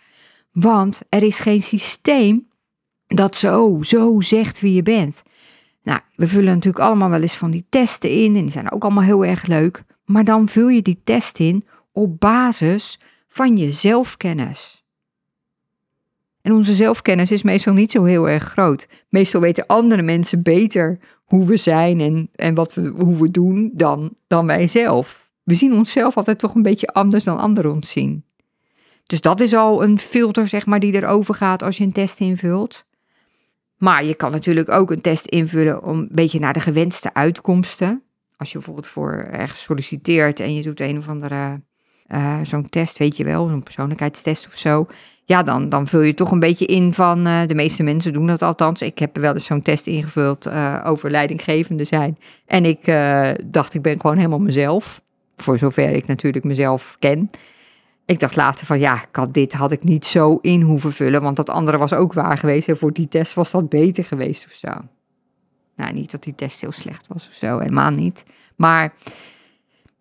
[0.52, 2.48] Want er is geen systeem
[3.08, 5.24] dat zo, zo zegt wie je bent.
[5.84, 8.84] Nou, we vullen natuurlijk allemaal wel eens van die testen in en die zijn ook
[8.84, 9.84] allemaal heel erg leuk.
[10.06, 14.83] Maar dan vul je die test in op basis van je zelfkennis.
[16.43, 18.88] En onze zelfkennis is meestal niet zo heel erg groot.
[19.10, 23.71] Meestal weten andere mensen beter hoe we zijn en, en wat we, hoe we doen
[23.73, 25.29] dan, dan wij zelf.
[25.43, 28.23] We zien onszelf altijd toch een beetje anders dan anderen ons zien.
[29.06, 32.19] Dus dat is al een filter, zeg maar, die erover gaat als je een test
[32.19, 32.86] invult.
[33.77, 38.03] Maar je kan natuurlijk ook een test invullen om een beetje naar de gewenste uitkomsten.
[38.38, 41.62] Als je bijvoorbeeld voor ergens solliciteert en je doet een of andere
[42.08, 44.88] uh, zo'n test, weet je wel, zo'n persoonlijkheidstest of zo.
[45.25, 48.27] Ja, dan, dan vul je toch een beetje in van, uh, de meeste mensen doen
[48.27, 48.81] dat althans.
[48.81, 52.17] Ik heb wel eens zo'n test ingevuld uh, over leidinggevende zijn.
[52.45, 52.86] En ik
[53.45, 55.01] dacht, ik ben gewoon helemaal mezelf.
[55.36, 57.29] Voor zover ik natuurlijk mezelf ken.
[58.05, 61.21] Ik dacht later van, ja, ik had, dit had ik niet zo in hoeven vullen,
[61.21, 62.69] want dat andere was ook waar geweest.
[62.69, 64.71] En voor die test was dat beter geweest of zo.
[65.75, 68.25] Nou, niet dat die test heel slecht was of zo, helemaal niet.
[68.55, 68.93] Maar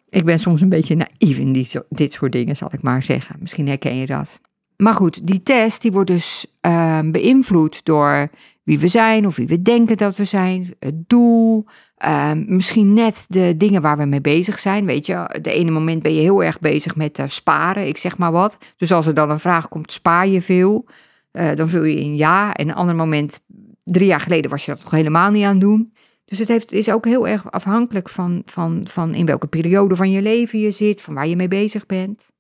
[0.08, 3.36] ik ben soms een beetje naïef in die, dit soort dingen, zal ik maar zeggen.
[3.40, 4.40] Misschien herken je dat.
[4.82, 8.28] Maar goed, die test die wordt dus uh, beïnvloed door
[8.62, 11.64] wie we zijn of wie we denken dat we zijn, het doel,
[12.04, 14.86] uh, misschien net de dingen waar we mee bezig zijn.
[14.86, 18.18] Weet je, de ene moment ben je heel erg bezig met uh, sparen, ik zeg
[18.18, 18.58] maar wat.
[18.76, 20.86] Dus als er dan een vraag komt, spaar je veel?
[21.30, 22.54] Eh, dan vul je in ja.
[22.54, 23.40] En een ander moment
[23.84, 25.92] drie jaar geleden was je dat nog helemaal niet aan het doen.
[26.24, 30.10] Dus het heeft, is ook heel erg afhankelijk van, van, van in welke periode van
[30.10, 32.30] je leven je zit, van waar je mee bezig bent.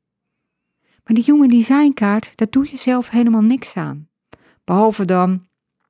[1.04, 4.08] Maar die Human Design kaart, daar doe je zelf helemaal niks aan.
[4.64, 5.46] Behalve dan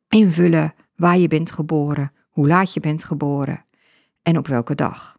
[0.08, 3.64] invullen waar je bent geboren, hoe laat je bent geboren
[4.22, 5.18] en op welke dag.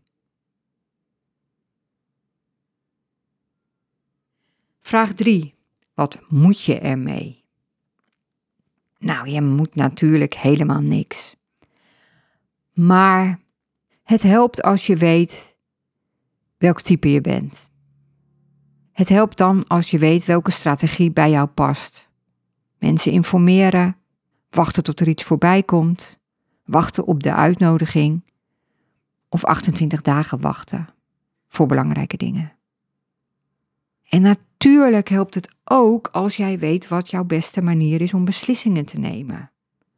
[4.81, 5.55] Vraag 3.
[5.93, 7.43] Wat moet je ermee?
[8.97, 11.35] Nou, je moet natuurlijk helemaal niks.
[12.73, 13.39] Maar
[14.03, 15.57] het helpt als je weet
[16.57, 17.71] welk type je bent.
[18.93, 22.07] Het helpt dan als je weet welke strategie bij jou past.
[22.79, 23.97] Mensen informeren,
[24.49, 26.19] wachten tot er iets voorbij komt,
[26.65, 28.23] wachten op de uitnodiging
[29.29, 30.87] of 28 dagen wachten
[31.47, 32.53] voor belangrijke dingen.
[34.09, 38.85] En natuurlijk helpt het ook als jij weet wat jouw beste manier is om beslissingen
[38.85, 39.51] te nemen.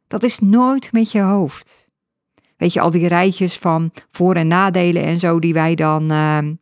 [0.06, 1.84] Dat is nooit met je hoofd.
[2.56, 6.54] weet je, al die rijtjes van voor- en nadelen en zo die wij dan ehm,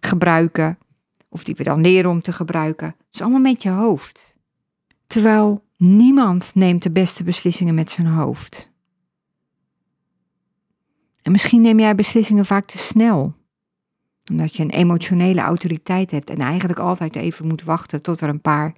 [0.00, 0.78] gebruiken.
[1.34, 2.94] Of die we dan leren om te gebruiken.
[2.98, 4.36] Dat is allemaal met je hoofd.
[5.06, 8.72] Terwijl niemand neemt de beste beslissingen met zijn hoofd.
[11.22, 13.34] En misschien neem jij beslissingen vaak te snel.
[14.30, 18.40] Omdat je een emotionele autoriteit hebt en eigenlijk altijd even moet wachten tot er een
[18.40, 18.74] paar,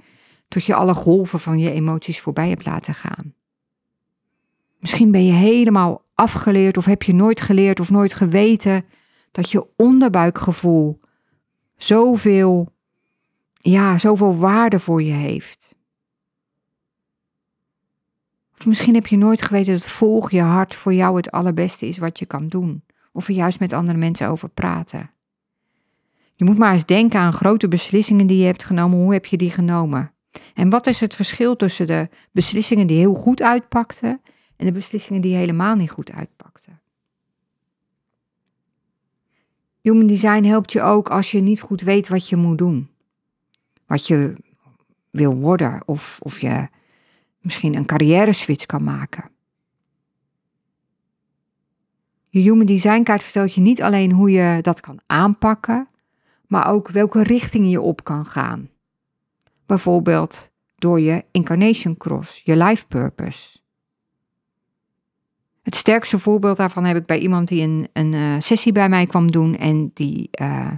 [0.48, 3.34] tot je alle golven van je emoties voorbij hebt laten gaan.
[4.78, 8.84] Misschien ben je helemaal afgeleerd of heb je nooit geleerd of nooit geweten
[9.30, 11.00] dat je onderbuikgevoel
[11.76, 12.72] zoveel,
[13.54, 15.74] ja, zoveel waarde voor je heeft.
[18.58, 21.98] Of misschien heb je nooit geweten dat volg je hart voor jou het allerbeste is
[21.98, 22.84] wat je kan doen.
[23.12, 25.10] Of er juist met andere mensen over praten.
[26.34, 28.98] Je moet maar eens denken aan grote beslissingen die je hebt genomen.
[28.98, 30.12] Hoe heb je die genomen?
[30.54, 34.20] En wat is het verschil tussen de beslissingen die heel goed uitpakten
[34.56, 36.55] en de beslissingen die helemaal niet goed uitpakten?
[39.86, 42.88] Human design helpt je ook als je niet goed weet wat je moet doen.
[43.86, 44.36] Wat je
[45.10, 46.68] wil worden of, of je
[47.40, 49.30] misschien een carrière switch kan maken.
[52.28, 55.88] Je Human Design kaart vertelt je niet alleen hoe je dat kan aanpakken,
[56.46, 58.70] maar ook welke richting je op kan gaan.
[59.66, 63.58] Bijvoorbeeld door je Incarnation Cross, je life purpose.
[65.66, 69.06] Het sterkste voorbeeld daarvan heb ik bij iemand die een, een uh, sessie bij mij
[69.06, 70.70] kwam doen en die uh,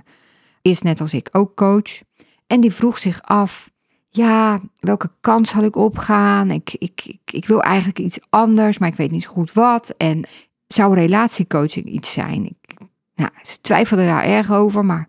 [0.63, 2.03] is net als ik ook coach.
[2.47, 3.71] En die vroeg zich af,
[4.09, 6.51] ja, welke kant zal ik opgaan?
[6.51, 9.95] Ik, ik, ik, ik wil eigenlijk iets anders, maar ik weet niet zo goed wat.
[9.97, 10.25] En
[10.67, 12.45] zou relatiecoaching iets zijn?
[12.45, 12.79] Ik,
[13.15, 15.09] nou, ze twijfelde daar erg over, maar...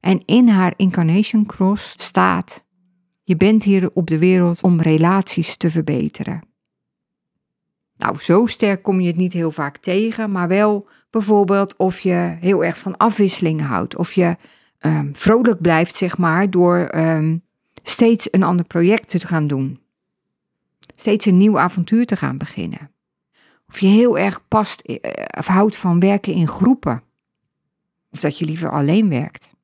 [0.00, 2.64] En in haar Incarnation Cross staat:
[3.22, 6.51] Je bent hier op de wereld om relaties te verbeteren.
[8.02, 12.36] Nou, zo sterk kom je het niet heel vaak tegen, maar wel bijvoorbeeld of je
[12.40, 13.96] heel erg van afwisseling houdt.
[13.96, 14.36] Of je
[14.80, 17.42] um, vrolijk blijft, zeg maar, door um,
[17.82, 19.80] steeds een ander project te gaan doen.
[20.96, 22.90] Steeds een nieuw avontuur te gaan beginnen.
[23.68, 24.96] Of je heel erg past eh,
[25.38, 27.02] of houdt van werken in groepen.
[28.10, 29.54] Of dat je liever alleen werkt.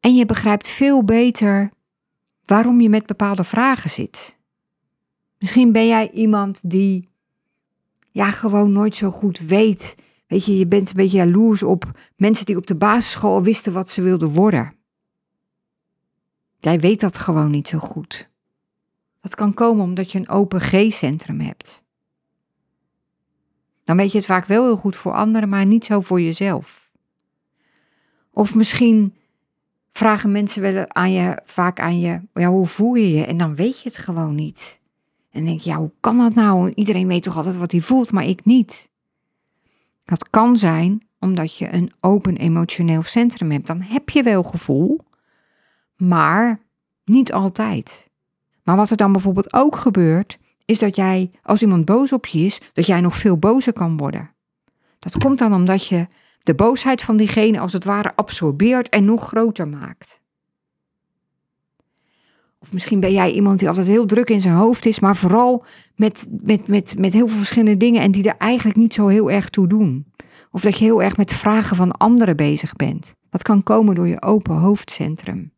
[0.00, 1.70] En je begrijpt veel beter
[2.44, 4.40] waarom je met bepaalde vragen zit.
[5.42, 7.08] Misschien ben jij iemand die
[8.10, 9.96] ja, gewoon nooit zo goed weet.
[10.26, 13.72] Weet je, je bent een beetje jaloers op mensen die op de basisschool al wisten
[13.72, 14.74] wat ze wilden worden.
[16.56, 18.30] Jij weet dat gewoon niet zo goed.
[19.20, 21.84] Dat kan komen omdat je een open G-centrum hebt.
[23.84, 26.90] Dan weet je het vaak wel heel goed voor anderen, maar niet zo voor jezelf.
[28.30, 29.14] Of misschien
[29.92, 33.24] vragen mensen wel aan je, vaak aan je, ja, hoe voel je je?
[33.24, 34.80] En dan weet je het gewoon niet.
[35.32, 36.72] En denk ja, hoe kan dat nou?
[36.74, 38.90] Iedereen weet toch altijd wat hij voelt, maar ik niet.
[40.04, 43.66] Dat kan zijn omdat je een open emotioneel centrum hebt.
[43.66, 45.00] Dan heb je wel gevoel,
[45.96, 46.60] maar
[47.04, 48.10] niet altijd.
[48.62, 52.38] Maar wat er dan bijvoorbeeld ook gebeurt, is dat jij, als iemand boos op je
[52.38, 54.30] is, dat jij nog veel bozer kan worden.
[54.98, 56.06] Dat komt dan omdat je
[56.42, 60.20] de boosheid van diegene als het ware absorbeert en nog groter maakt.
[62.62, 65.64] Of misschien ben jij iemand die altijd heel druk in zijn hoofd is, maar vooral
[65.96, 69.30] met, met, met, met heel veel verschillende dingen en die er eigenlijk niet zo heel
[69.30, 70.12] erg toe doen.
[70.50, 73.14] Of dat je heel erg met vragen van anderen bezig bent.
[73.30, 75.52] Dat kan komen door je open hoofdcentrum.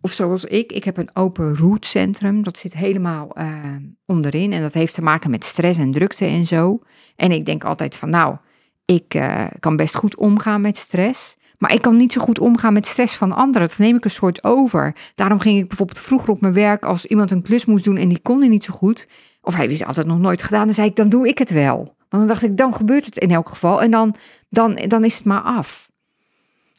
[0.00, 2.42] Of zoals ik, ik heb een open rootcentrum.
[2.42, 4.52] Dat zit helemaal uh, onderin.
[4.52, 6.80] En dat heeft te maken met stress en drukte en zo.
[7.16, 8.36] En ik denk altijd van, nou,
[8.84, 11.36] ik uh, kan best goed omgaan met stress.
[11.60, 13.68] Maar ik kan niet zo goed omgaan met stress van anderen.
[13.68, 14.94] Dat neem ik een soort over.
[15.14, 18.08] Daarom ging ik bijvoorbeeld vroeger op mijn werk als iemand een klus moest doen en
[18.08, 19.08] die kon hij niet zo goed.
[19.42, 20.64] Of hij wist altijd nog nooit gedaan.
[20.64, 21.76] Dan zei ik, dan doe ik het wel.
[21.76, 23.82] Want dan dacht ik, dan gebeurt het in elk geval.
[23.82, 24.14] En dan,
[24.48, 25.90] dan, dan is het maar af.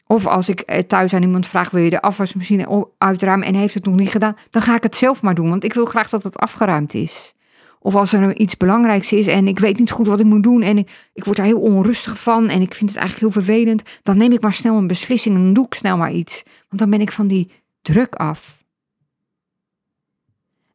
[0.06, 3.74] Of als ik eh, thuis aan iemand vraag, wil je de afwasmachine uitruimen en heeft
[3.74, 6.08] het nog niet gedaan, dan ga ik het zelf maar doen, want ik wil graag
[6.08, 7.34] dat het afgeruimd is.
[7.82, 10.62] Of als er iets belangrijks is en ik weet niet goed wat ik moet doen
[10.62, 13.82] en ik, ik word daar heel onrustig van en ik vind het eigenlijk heel vervelend,
[14.02, 16.42] dan neem ik maar snel een beslissing en doe ik snel maar iets.
[16.68, 17.50] Want dan ben ik van die
[17.80, 18.64] druk af.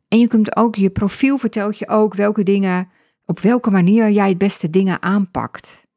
[0.07, 2.89] En je kunt ook, je profiel vertelt je ook welke dingen,
[3.25, 5.87] op welke manier jij het beste dingen aanpakt.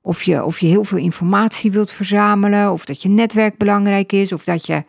[0.00, 4.32] Of je, of je heel veel informatie wilt verzamelen, of dat je netwerk belangrijk is,
[4.32, 4.84] of dat je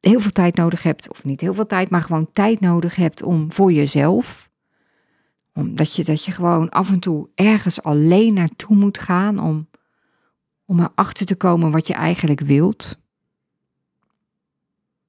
[0.00, 3.22] heel veel tijd nodig hebt, of niet heel veel tijd, maar gewoon tijd nodig hebt
[3.22, 4.45] om voor jezelf.
[5.56, 9.68] Omdat je, dat je gewoon af en toe ergens alleen naartoe moet gaan om,
[10.64, 12.98] om erachter te komen wat je eigenlijk wilt.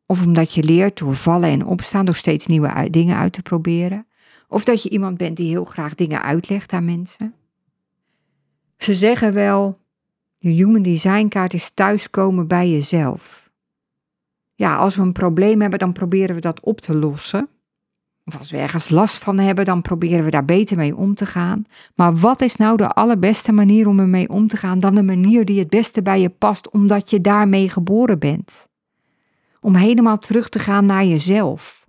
[0.06, 4.08] Of omdat je leert door vallen en opstaan, door steeds nieuwe dingen uit te proberen.
[4.48, 7.34] Of dat je iemand bent die heel graag dingen uitlegt aan mensen.
[8.78, 9.80] Ze zeggen wel,
[10.36, 13.50] je human design kaart is thuiskomen bij jezelf.
[14.56, 17.50] Ja, als we een probleem hebben, dan proberen we dat op te lossen.
[18.28, 21.26] Of als we ergens last van hebben, dan proberen we daar beter mee om te
[21.26, 21.66] gaan.
[21.96, 25.46] Maar wat is nou de allerbeste manier om ermee om te gaan dan de manier
[25.46, 28.68] die het beste bij je past, omdat je daarmee geboren bent?
[29.62, 31.88] Om helemaal terug te gaan naar jezelf.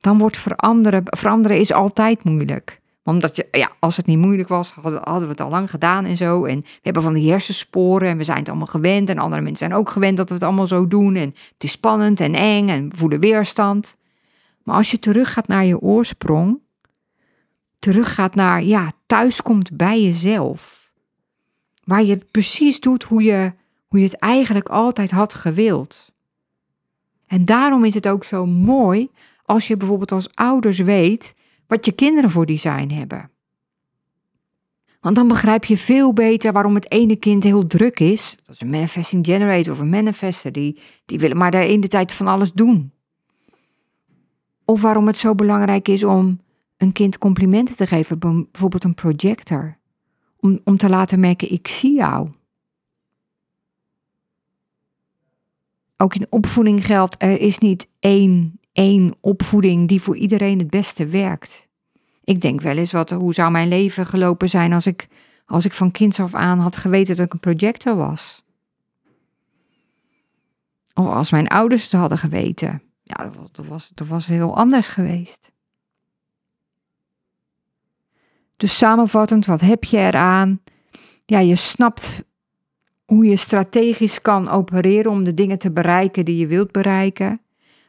[0.00, 2.80] Dan wordt veranderen, veranderen is altijd moeilijk.
[3.04, 6.16] Omdat je, ja, als het niet moeilijk was, hadden, we het al lang gedaan en
[6.16, 6.44] zo.
[6.44, 9.08] En we hebben van die hersensporen en we zijn het allemaal gewend.
[9.08, 11.14] En andere mensen zijn ook gewend dat we het allemaal zo doen.
[11.16, 13.98] En het is spannend en eng en we voelen weerstand.
[14.70, 16.60] Maar als je teruggaat naar je oorsprong,
[17.78, 20.90] teruggaat naar, ja, thuis komt bij jezelf.
[21.84, 23.52] Waar je precies doet hoe je,
[23.86, 26.12] hoe je het eigenlijk altijd had gewild.
[27.26, 29.10] En daarom is het ook zo mooi
[29.44, 31.34] als je bijvoorbeeld als ouders weet
[31.66, 33.30] wat je kinderen voor design hebben.
[35.00, 38.36] Want dan begrijp je veel beter waarom het ene kind heel druk is.
[38.44, 40.52] Dat is een manifesting generator of een manifester.
[40.52, 42.92] Die, die willen maar de ene tijd van alles doen.
[44.70, 46.40] Of waarom het zo belangrijk is om
[46.76, 49.76] een kind complimenten te geven, bijvoorbeeld een projector.
[50.36, 52.28] Om, om te laten merken, ik zie jou.
[55.96, 61.06] Ook in opvoeding geldt, er is niet één, één opvoeding die voor iedereen het beste
[61.06, 61.66] werkt.
[62.24, 65.08] Ik denk wel eens, wat, hoe zou mijn leven gelopen zijn als ik,
[65.46, 68.42] als ik van kinds af aan had geweten dat ik een projector was?
[70.94, 75.52] Of als mijn ouders het hadden geweten ja, dat was, dat was heel anders geweest.
[78.56, 80.60] Dus samenvattend, wat heb je eraan?
[81.26, 82.24] Ja, je snapt
[83.04, 87.40] hoe je strategisch kan opereren om de dingen te bereiken die je wilt bereiken.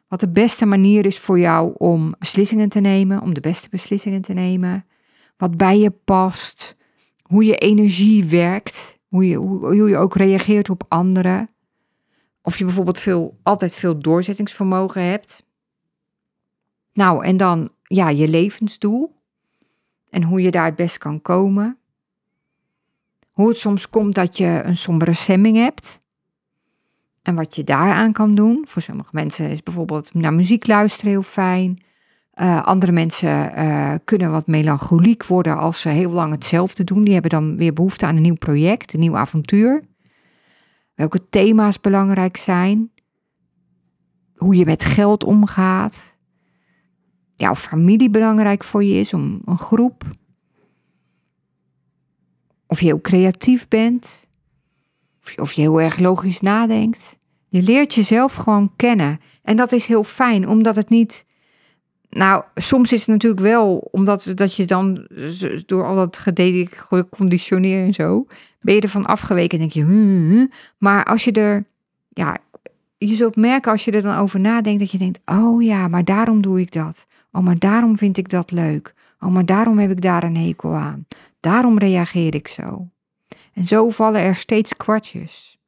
[0.07, 4.21] Wat de beste manier is voor jou om beslissingen te nemen, om de beste beslissingen
[4.21, 4.85] te nemen.
[5.37, 6.75] Wat bij je past,
[7.21, 11.49] hoe je energie werkt, hoe je, hoe, hoe je ook reageert op anderen.
[12.41, 15.43] Of je bijvoorbeeld veel, altijd veel doorzettingsvermogen hebt.
[16.93, 19.15] Nou, en dan ja, je levensdoel.
[20.09, 21.77] En hoe je daar het best kan komen.
[23.31, 25.99] Hoe het soms komt dat je een sombere stemming hebt.
[27.21, 28.63] En wat je daaraan kan doen.
[28.67, 31.83] Voor sommige mensen is bijvoorbeeld naar muziek luisteren heel fijn.
[32.35, 37.03] Uh, andere mensen uh, kunnen wat melancholiek worden als ze heel lang hetzelfde doen.
[37.03, 39.83] Die hebben dan weer behoefte aan een nieuw project, een nieuw avontuur
[41.01, 42.91] welke thema's belangrijk zijn,
[44.35, 46.17] hoe je met geld omgaat,
[47.35, 50.03] ja, of familie belangrijk voor je is, om een groep,
[52.67, 54.29] of je heel creatief bent,
[55.21, 57.17] of je, of je heel erg logisch nadenkt.
[57.49, 59.19] Je leert jezelf gewoon kennen.
[59.43, 61.25] En dat is heel fijn, omdat het niet.
[62.09, 65.07] Nou, soms is het natuurlijk wel, omdat dat je dan
[65.65, 68.25] door al dat geconditioneerd en zo,
[68.61, 70.51] ben je ervan afgeweken en denk je, hmm, hmm.
[70.77, 71.65] maar als je er,
[72.09, 72.37] ja,
[72.97, 76.03] je zult merken als je er dan over nadenkt, dat je denkt, oh ja, maar
[76.03, 77.05] daarom doe ik dat.
[77.31, 78.93] Oh, maar daarom vind ik dat leuk.
[79.19, 81.05] Oh, maar daarom heb ik daar een hekel aan.
[81.39, 82.87] Daarom reageer ik zo.
[83.53, 85.59] En zo vallen er steeds kwartjes.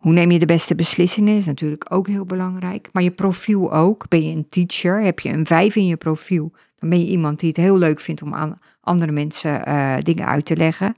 [0.00, 2.88] Hoe neem je de beste beslissingen is natuurlijk ook heel belangrijk.
[2.92, 4.08] Maar je profiel ook.
[4.08, 5.02] Ben je een teacher?
[5.02, 6.52] Heb je een vijf in je profiel?
[6.78, 10.26] Dan ben je iemand die het heel leuk vindt om aan andere mensen uh, dingen
[10.26, 10.96] uit te leggen.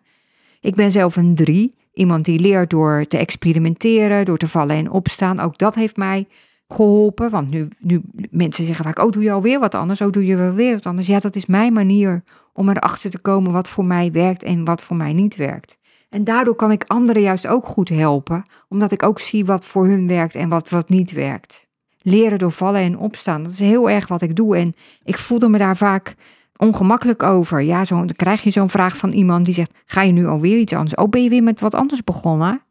[0.61, 1.75] Ik ben zelf een drie.
[1.93, 5.41] Iemand die leert door te experimenteren, door te vallen en opstaan.
[5.41, 6.27] Ook dat heeft mij
[6.69, 7.31] geholpen.
[7.31, 10.01] Want nu, nu mensen zeggen vaak, oh doe je alweer wat anders?
[10.01, 11.07] Oh doe je wel weer wat anders?
[11.07, 12.23] Ja, dat is mijn manier
[12.53, 15.79] om erachter te komen wat voor mij werkt en wat voor mij niet werkt.
[16.13, 19.87] En daardoor kan ik anderen juist ook goed helpen, omdat ik ook zie wat voor
[19.87, 21.67] hun werkt en wat, wat niet werkt.
[22.03, 24.57] Leren door vallen en opstaan, dat is heel erg wat ik doe.
[24.57, 26.15] En ik voelde me daar vaak
[26.57, 27.61] ongemakkelijk over.
[27.61, 30.59] Ja, zo, dan krijg je zo'n vraag van iemand die zegt: Ga je nu alweer
[30.59, 30.95] iets anders?
[30.95, 32.63] Oh, ben je weer met wat anders begonnen?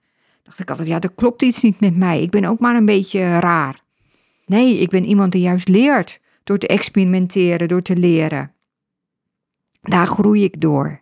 [0.44, 2.22] Dacht ik altijd: Ja, er klopt iets niet met mij.
[2.22, 3.82] Ik ben ook maar een beetje raar.
[4.46, 8.52] Nee, ik ben iemand die juist leert door te experimenteren, door te leren.
[9.82, 11.01] Daar groei ik door.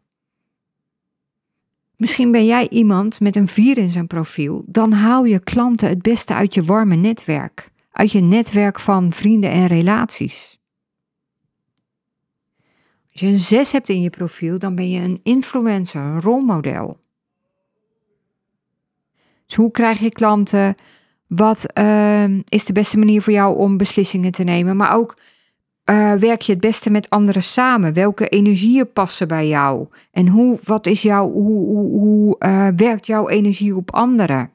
[2.00, 4.64] Misschien ben jij iemand met een vier in zijn profiel.
[4.66, 9.52] Dan haal je klanten het beste uit je warme netwerk, uit je netwerk van vrienden
[9.52, 10.60] en relaties.
[13.12, 17.00] Als je een 6 hebt in je profiel, dan ben je een influencer, een rolmodel.
[19.45, 20.76] Dus hoe krijg je klanten?
[21.28, 24.78] Wat uh, is de beste manier voor jou om beslissingen te nemen?
[24.78, 25.18] Maar ook
[25.90, 27.94] uh, werk je het beste met anderen samen?
[27.94, 29.88] Welke energieën passen bij jou?
[30.12, 34.52] En hoe, wat is jouw, hoe, hoe, uh, werkt jouw energie op anderen?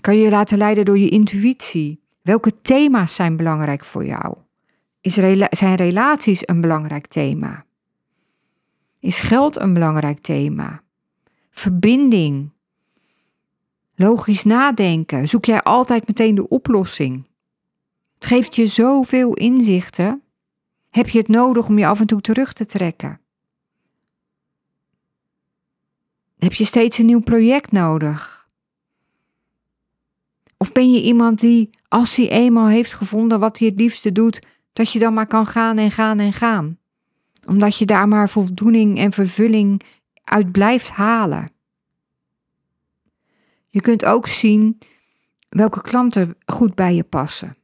[0.00, 2.00] Kan je je laten leiden door je intuïtie?
[2.22, 4.36] Welke thema's zijn belangrijk voor jou?
[5.00, 5.14] Is
[5.50, 7.64] zijn relaties een belangrijk thema?
[9.00, 10.82] Is geld een belangrijk thema?
[11.50, 12.50] Verbinding?
[13.94, 15.28] Logisch nadenken?
[15.28, 17.24] Zoek jij altijd meteen de oplossing?
[18.18, 20.22] Het geeft je zoveel inzichten.
[20.90, 23.20] Heb je het nodig om je af en toe terug te trekken?
[26.38, 28.48] Heb je steeds een nieuw project nodig?
[30.56, 34.46] Of ben je iemand die, als hij eenmaal heeft gevonden wat hij het liefste doet,
[34.72, 36.78] dat je dan maar kan gaan en gaan en gaan?
[37.46, 39.82] Omdat je daar maar voldoening en vervulling
[40.24, 41.50] uit blijft halen.
[43.68, 44.78] Je kunt ook zien
[45.48, 47.56] welke klanten goed bij je passen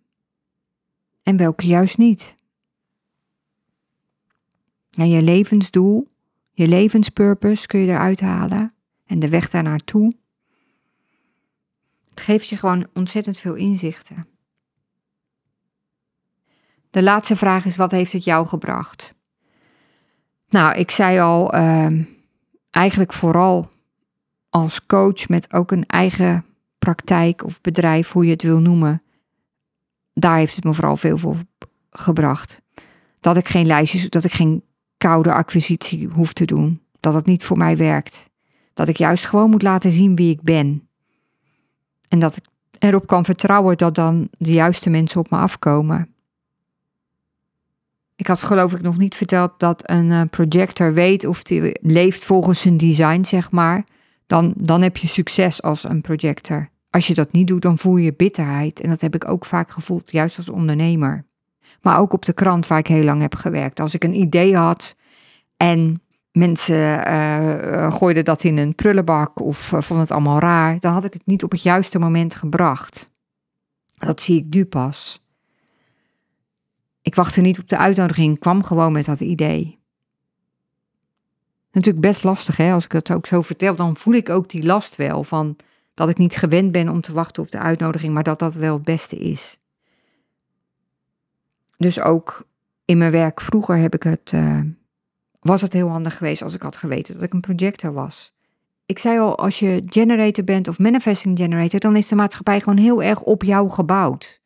[1.23, 2.37] en welke juist niet.
[4.99, 6.09] En je levensdoel,
[6.51, 8.75] je levenspurpose kun je eruit halen
[9.07, 10.13] en de weg daar naartoe.
[12.09, 14.27] Het geeft je gewoon ontzettend veel inzichten.
[16.91, 19.15] De laatste vraag is: wat heeft het jou gebracht?
[20.49, 22.03] Nou, ik zei al, ehm,
[22.71, 23.71] eigenlijk vooral
[24.49, 26.45] als coach met ook een eigen
[26.79, 29.03] praktijk of bedrijf, hoe je het wil noemen.
[30.15, 31.37] Daar heeft het me vooral veel voor
[31.91, 32.63] gebracht.
[33.21, 34.65] Dat ik geen lijstjes, dat ik geen
[34.99, 36.81] koude acquisitie hoef te doen.
[37.01, 38.31] Dat het niet voor mij werkt.
[38.75, 40.89] Dat ik juist gewoon moet laten zien wie ik ben.
[42.09, 42.45] En dat ik
[42.79, 46.15] erop kan vertrouwen dat dan de juiste mensen op me afkomen.
[48.17, 52.25] Ik had geloof ik nog niet verteld dat een eh, projector weet of hij leeft
[52.25, 53.85] volgens zijn design, zeg maar.
[54.27, 56.69] Dan, dan heb je succes als een projector.
[56.93, 58.81] Als je dat niet doet, dan voel je bitterheid.
[58.81, 61.25] En dat heb ik ook vaak gevoeld, juist als ondernemer.
[61.81, 63.81] Maar ook op de krant waar ik heel lang heb gewerkt.
[63.81, 64.97] Als ik een idee had
[65.57, 70.93] en mensen uh, gooiden dat in een prullenbak of uh, vonden het allemaal raar, dan
[70.93, 73.11] had ik het niet op het juiste moment gebracht.
[73.95, 75.25] Dat zie ik nu pas.
[77.03, 79.79] Ik wachtte niet op de uitnodiging, kwam gewoon met dat idee.
[81.71, 82.73] Natuurlijk best lastig, hè?
[82.73, 85.57] Als ik dat ook zo vertel, dan voel ik ook die last wel van
[85.95, 88.75] dat ik niet gewend ben om te wachten op de uitnodiging, maar dat dat wel
[88.75, 89.59] het beste is.
[91.77, 92.47] Dus ook
[92.85, 94.61] in mijn werk vroeger heb ik het, uh,
[95.41, 98.33] was het heel handig geweest als ik had geweten dat ik een projector was.
[98.87, 102.79] Ik zei al, als je generator bent of manifesting generator, dan is de maatschappij gewoon
[102.79, 104.42] heel erg op jou gebouwd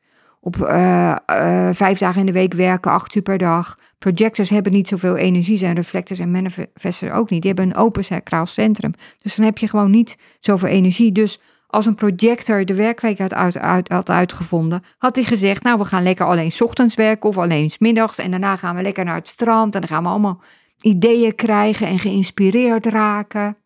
[0.46, 3.78] op uh, uh, vijf dagen in de week werken, acht uur per dag.
[3.98, 7.42] Projectors hebben niet zoveel energie, zijn reflectors en manifestors ook niet.
[7.42, 8.92] Die hebben een open sacraal centrum.
[9.22, 11.12] Dus dan heb je gewoon niet zoveel energie.
[11.12, 15.78] Dus als een projector de werkweek had, uit, uit, had uitgevonden, had hij gezegd: Nou,
[15.78, 18.18] we gaan lekker alleen ochtends werken of alleen middags.
[18.18, 19.74] En daarna gaan we lekker naar het strand.
[19.74, 20.42] En dan gaan we allemaal
[20.82, 23.56] ideeën krijgen en geïnspireerd raken.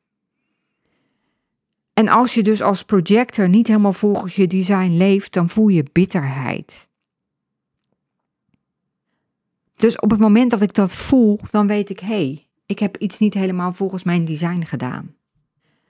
[2.00, 5.84] En als je dus als projector niet helemaal volgens je design leeft, dan voel je
[5.92, 6.88] bitterheid.
[9.76, 12.96] Dus op het moment dat ik dat voel, dan weet ik, hé, hey, ik heb
[12.96, 15.14] iets niet helemaal volgens mijn design gedaan.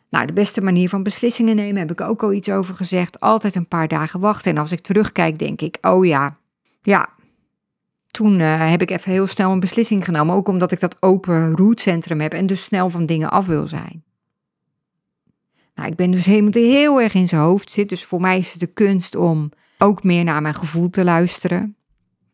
[0.09, 3.21] Nou, de beste manier van beslissingen nemen heb ik ook al iets over gezegd.
[3.21, 4.51] Altijd een paar dagen wachten.
[4.51, 6.37] En als ik terugkijk, denk ik, oh ja,
[6.81, 7.09] ja,
[8.07, 10.35] toen uh, heb ik even heel snel een beslissing genomen.
[10.35, 14.05] Ook omdat ik dat open routecentrum heb en dus snel van dingen af wil zijn.
[15.75, 17.89] Nou, ik ben dus helemaal heel erg in zijn hoofd zit.
[17.89, 21.77] Dus voor mij is het de kunst om ook meer naar mijn gevoel te luisteren.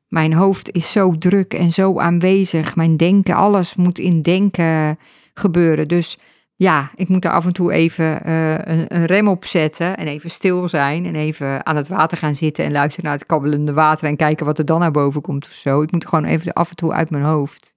[0.09, 2.77] Mijn hoofd is zo druk en zo aanwezig.
[2.77, 4.99] Mijn denken, alles moet in denken
[5.35, 5.89] gebeuren.
[5.89, 6.19] Dus
[6.57, 10.07] ja, ik moet er af en toe even uh, een, een, rem op zetten en
[10.07, 13.73] even stil zijn en even aan het water gaan zitten en luisteren naar het kabbelende
[13.73, 15.83] water en kijken wat er dan naar boven komt of zo.
[15.83, 17.76] Ik moet gewoon even af en toe uit mijn hoofd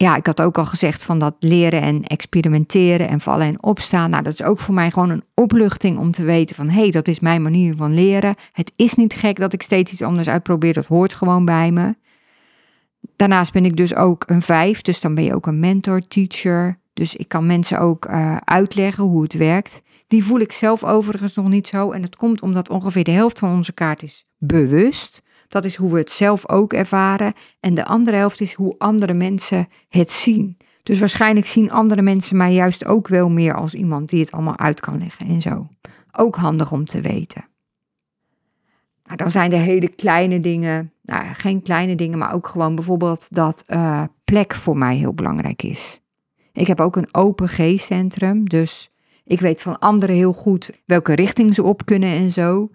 [0.00, 4.10] ja, ik had ook al gezegd van dat leren en experimenteren en vallen en opstaan.
[4.10, 6.90] Nou, dat is ook voor mij gewoon een opluchting om te weten van hé, hey,
[6.90, 8.34] dat is mijn manier van leren.
[8.52, 11.96] Het is niet gek dat ik steeds iets anders uitprobeer, dat hoort gewoon bij me.
[13.16, 16.78] Daarnaast ben ik dus ook een vijf, dus dan ben je ook een mentor, teacher.
[16.92, 19.82] Dus ik kan mensen ook uh, uitleggen hoe het werkt.
[20.06, 21.90] Die voel ik zelf overigens nog niet zo.
[21.90, 25.22] En dat komt omdat ongeveer de helft van onze kaart is bewust.
[25.48, 27.32] Dat is hoe we het zelf ook ervaren.
[27.60, 30.56] En de andere helft is hoe andere mensen het zien.
[30.82, 34.58] Dus waarschijnlijk zien andere mensen mij juist ook wel meer als iemand die het allemaal
[34.58, 35.68] uit kan leggen en zo.
[36.12, 37.48] Ook handig om te weten.
[39.04, 43.26] Nou, dan zijn er hele kleine dingen, nou, geen kleine dingen, maar ook gewoon bijvoorbeeld
[43.30, 46.00] dat uh, plek voor mij heel belangrijk is.
[46.52, 48.90] Ik heb ook een open G-centrum, dus
[49.24, 52.70] ik weet van anderen heel goed welke richting ze op kunnen en zo.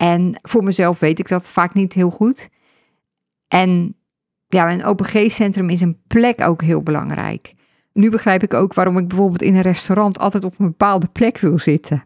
[0.00, 2.48] En voor mezelf weet ik dat vaak niet heel goed.
[3.48, 3.96] En
[4.46, 7.54] ja, een OPG-centrum is een plek ook heel belangrijk.
[7.92, 11.38] Nu begrijp ik ook waarom ik bijvoorbeeld in een restaurant altijd op een bepaalde plek
[11.38, 12.04] wil zitten.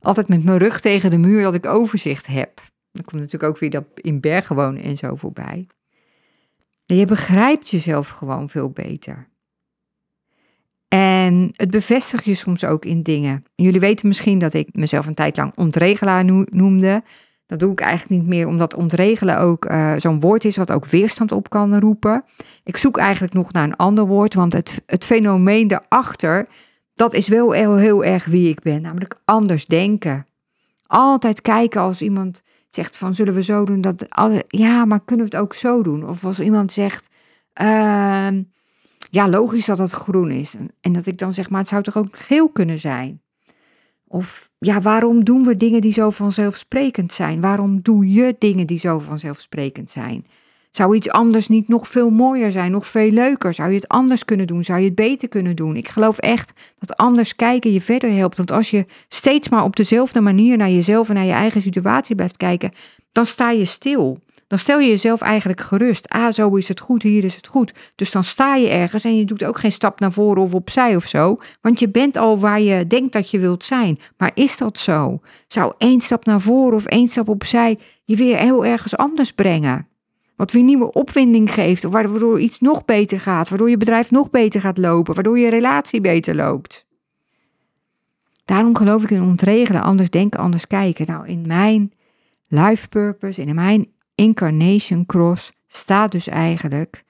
[0.00, 2.60] altijd met mijn rug tegen de muur dat ik overzicht heb.
[2.90, 5.66] Dan komt natuurlijk ook weer dat in bergen wonen en zo voorbij.
[6.86, 9.28] En je begrijpt jezelf gewoon veel beter.
[11.32, 13.44] En het bevestigt je soms ook in dingen.
[13.54, 17.02] Jullie weten misschien dat ik mezelf een tijd lang ontregelaar noemde.
[17.46, 20.86] Dat doe ik eigenlijk niet meer, omdat ontregelen ook uh, zo'n woord is wat ook
[20.86, 22.24] weerstand op kan roepen.
[22.64, 26.46] Ik zoek eigenlijk nog naar een ander woord, want het, het fenomeen daarachter,
[26.94, 30.26] dat is wel heel, erg wie ik ben, namelijk anders denken.
[30.86, 34.06] Altijd kijken als iemand zegt van zullen we zo doen, dat,
[34.48, 36.08] ja, maar kunnen we het ook zo doen?
[36.08, 37.08] Of als iemand zegt,
[37.62, 38.28] uh,
[39.12, 40.54] ja, logisch dat het groen is.
[40.80, 43.22] En dat ik dan zeg, maar het zou toch ook geel kunnen zijn?
[44.06, 47.40] Of ja, waarom doen we dingen die zo vanzelfsprekend zijn?
[47.40, 50.26] Waarom doe je dingen die zo vanzelfsprekend zijn?
[50.70, 53.54] Zou iets anders niet nog veel mooier zijn, nog veel leuker?
[53.54, 54.64] Zou je het anders kunnen doen?
[54.64, 55.76] Zou je het beter kunnen doen?
[55.76, 58.36] Ik geloof echt dat anders kijken je verder helpt.
[58.36, 62.14] Want als je steeds maar op dezelfde manier naar jezelf en naar je eigen situatie
[62.14, 62.72] blijft kijken,
[63.10, 64.18] dan sta je stil
[64.52, 66.08] dan stel je jezelf eigenlijk gerust.
[66.08, 67.72] Ah, zo is het goed, hier is het goed.
[67.94, 70.96] Dus dan sta je ergens en je doet ook geen stap naar voren of opzij
[70.96, 71.38] of zo.
[71.60, 73.98] Want je bent al waar je denkt dat je wilt zijn.
[74.16, 75.20] Maar is dat zo?
[75.46, 79.88] Zou één stap naar voren of één stap opzij je weer heel ergens anders brengen?
[80.36, 84.60] Wat weer nieuwe opwinding geeft, waardoor iets nog beter gaat, waardoor je bedrijf nog beter
[84.60, 86.86] gaat lopen, waardoor je relatie beter loopt.
[88.44, 91.06] Daarom geloof ik in ontregelen, anders denken, anders kijken.
[91.06, 91.92] Nou, in mijn
[92.48, 93.86] life purpose, in mijn
[94.22, 97.04] Incarnation Cross staat dus eigenlijk,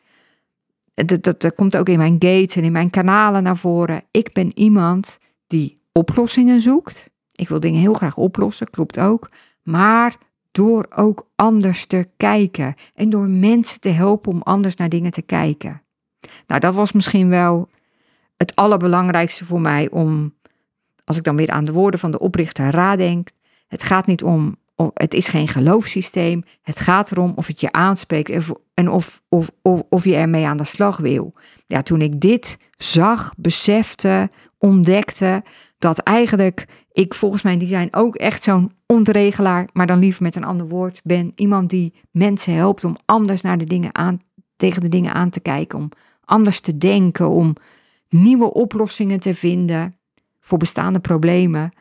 [0.94, 4.02] dat, dat, dat komt ook in mijn gates en in mijn kanalen naar voren.
[4.10, 7.10] Ik ben iemand die oplossingen zoekt.
[7.32, 9.30] Ik wil dingen heel graag oplossen, klopt ook.
[9.62, 10.16] Maar
[10.52, 15.22] door ook anders te kijken en door mensen te helpen om anders naar dingen te
[15.22, 15.82] kijken.
[16.46, 17.68] Nou, dat was misschien wel
[18.36, 20.34] het allerbelangrijkste voor mij om,
[21.04, 23.28] als ik dan weer aan de woorden van de oprichter Ra denk,
[23.68, 24.56] het gaat niet om
[24.95, 26.43] het is geen geloofssysteem.
[26.62, 29.51] Het gaat erom of het je aanspreekt en of, of,
[29.89, 31.35] of, je ermee aan de slag wil.
[31.66, 35.45] Ja, toen ik dit zag, besefte, ontdekte,
[35.79, 40.45] dat eigenlijk ik volgens mijn design ook echt zo'n ontregelaar, maar dan liever met een
[40.45, 41.33] ander woord, ben.
[41.35, 44.18] Iemand die mensen helpt om anders naar de dingen aan,
[44.57, 45.89] tegen de dingen aan te kijken, om
[46.25, 47.55] anders te denken, om
[48.09, 49.97] nieuwe oplossingen te vinden
[50.41, 51.73] voor bestaande problemen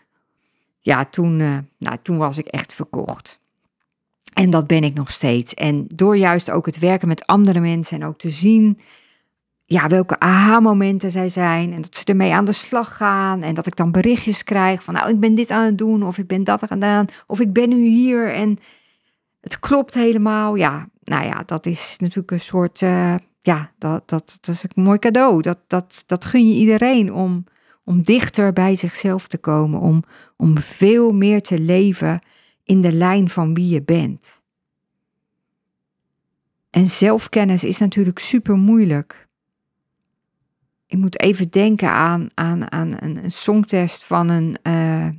[0.82, 3.39] ja, toen, uh, nou, toen was ik echt verkocht.
[4.34, 5.53] En dat ben ik nog steeds.
[5.53, 8.79] En door juist ook het werken met andere mensen en ook te zien
[9.65, 11.73] ja, welke aha-momenten zij zijn.
[11.73, 13.41] En dat ze ermee aan de slag gaan.
[13.41, 16.03] En dat ik dan berichtjes krijg van nou, ik ben dit aan het doen.
[16.03, 17.05] Of ik ben dat gedaan.
[17.27, 18.34] Of ik ben nu hier.
[18.34, 18.57] En
[19.41, 20.55] het klopt helemaal.
[20.55, 22.82] Ja, nou ja, dat is natuurlijk een soort...
[22.82, 25.41] Uh, ja, dat, dat, dat is een mooi cadeau.
[25.41, 27.45] Dat, dat, dat gun je iedereen om
[27.84, 30.03] om dichter bij zichzelf te komen, om,
[30.42, 32.20] om veel meer te leven
[32.64, 34.42] in de lijn van wie je bent.
[36.70, 39.28] En zelfkennis is natuurlijk super moeilijk.
[40.86, 45.10] Ik moet even denken aan, aan, aan een, een songtest van een, uh,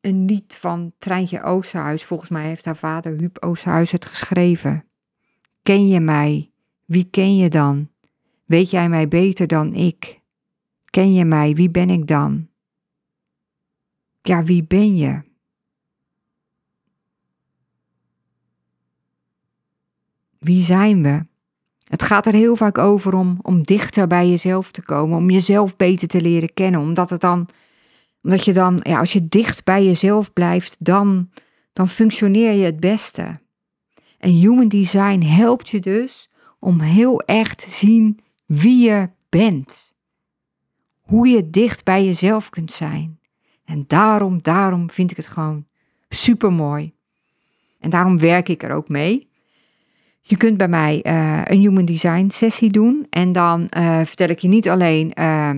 [0.00, 2.04] een lied van Treintje Oosterhuis.
[2.04, 4.84] Volgens mij heeft haar vader Huub Oosterhuis het geschreven.
[5.62, 6.50] Ken je mij?
[6.84, 7.88] Wie ken je dan?
[8.44, 10.20] Weet jij mij beter dan ik?
[10.84, 11.54] Ken je mij?
[11.54, 12.49] Wie ben ik dan?
[14.22, 15.22] Ja, wie ben je?
[20.38, 21.26] Wie zijn we?
[21.84, 25.76] Het gaat er heel vaak over om, om dichter bij jezelf te komen, om jezelf
[25.76, 27.48] beter te leren kennen, omdat het dan,
[28.22, 31.30] omdat je dan, ja, als je dicht bij jezelf blijft, dan,
[31.72, 33.40] dan functioneer je het beste.
[34.18, 39.94] En human design helpt je dus om heel erg te zien wie je bent
[41.00, 43.19] hoe je dicht bij jezelf kunt zijn.
[43.70, 45.66] En daarom, daarom vind ik het gewoon
[46.08, 46.92] super mooi.
[47.80, 49.28] En daarom werk ik er ook mee.
[50.20, 53.06] Je kunt bij mij uh, een Human Design sessie doen.
[53.10, 55.50] En dan uh, vertel ik je niet alleen uh,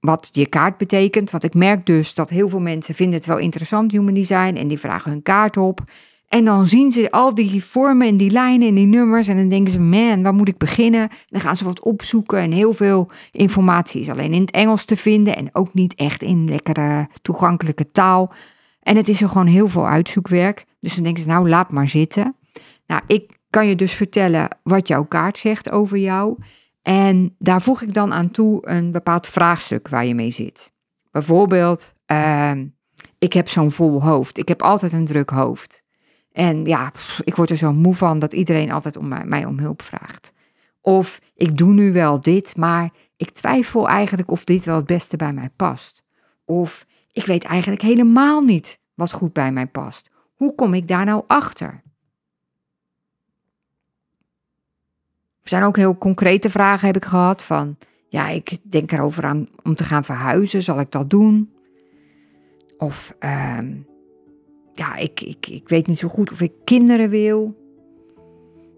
[0.00, 1.30] wat je kaart betekent.
[1.30, 4.54] Want ik merk dus dat heel veel mensen vinden het wel interessant, Human Design.
[4.56, 5.80] En die vragen hun kaart op.
[6.28, 9.28] En dan zien ze al die vormen en die lijnen en die nummers.
[9.28, 11.08] En dan denken ze, man, waar moet ik beginnen?
[11.26, 12.38] Dan gaan ze wat opzoeken.
[12.38, 15.36] En heel veel informatie is alleen in het Engels te vinden.
[15.36, 18.32] En ook niet echt in lekkere toegankelijke taal.
[18.80, 20.64] En het is er gewoon heel veel uitzoekwerk.
[20.80, 22.36] Dus dan denken ze, nou, laat maar zitten.
[22.86, 26.36] Nou, ik kan je dus vertellen wat jouw kaart zegt over jou.
[26.82, 30.72] En daar voeg ik dan aan toe een bepaald vraagstuk waar je mee zit.
[31.10, 32.52] Bijvoorbeeld, uh,
[33.18, 34.38] ik heb zo'n vol hoofd.
[34.38, 35.86] Ik heb altijd een druk hoofd.
[36.32, 36.92] En ja,
[37.24, 40.32] ik word er zo moe van dat iedereen altijd om mij, om hulp vraagt.
[40.80, 45.16] Of ik doe nu wel dit, maar ik twijfel eigenlijk of dit wel het beste
[45.16, 46.02] bij mij past.
[46.44, 50.10] Of ik weet eigenlijk helemaal niet wat goed bij mij past?
[50.34, 51.82] Hoe kom ik daar nou achter?
[55.42, 57.76] Er zijn ook heel concrete vragen heb ik gehad van,
[58.08, 61.52] ja, ik denk erover aan om te gaan verhuizen, zal ik dat doen?
[62.78, 63.76] Of, ehm,
[64.78, 67.54] ja, ik, ik, ik weet niet zo goed of ik kinderen wil.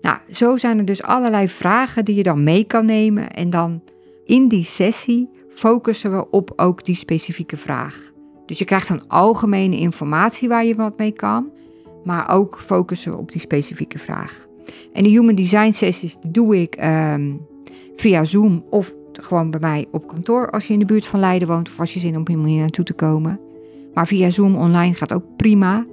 [0.01, 3.31] Nou, zo zijn er dus allerlei vragen die je dan mee kan nemen.
[3.31, 3.83] En dan
[4.25, 8.13] in die sessie focussen we op ook die specifieke vraag.
[8.47, 11.51] Dus je krijgt dan algemene informatie waar je wat mee kan,
[12.05, 14.47] maar ook focussen we op die specifieke vraag.
[14.93, 17.33] En de Human Design sessies doe ik ehm,
[17.97, 21.49] via Zoom of gewoon bij mij op kantoor als je in de buurt van Leiden
[21.49, 23.41] woont of als je zin om hier naartoe te komen.
[23.95, 25.87] Maar via Zoom online gaat ook prima.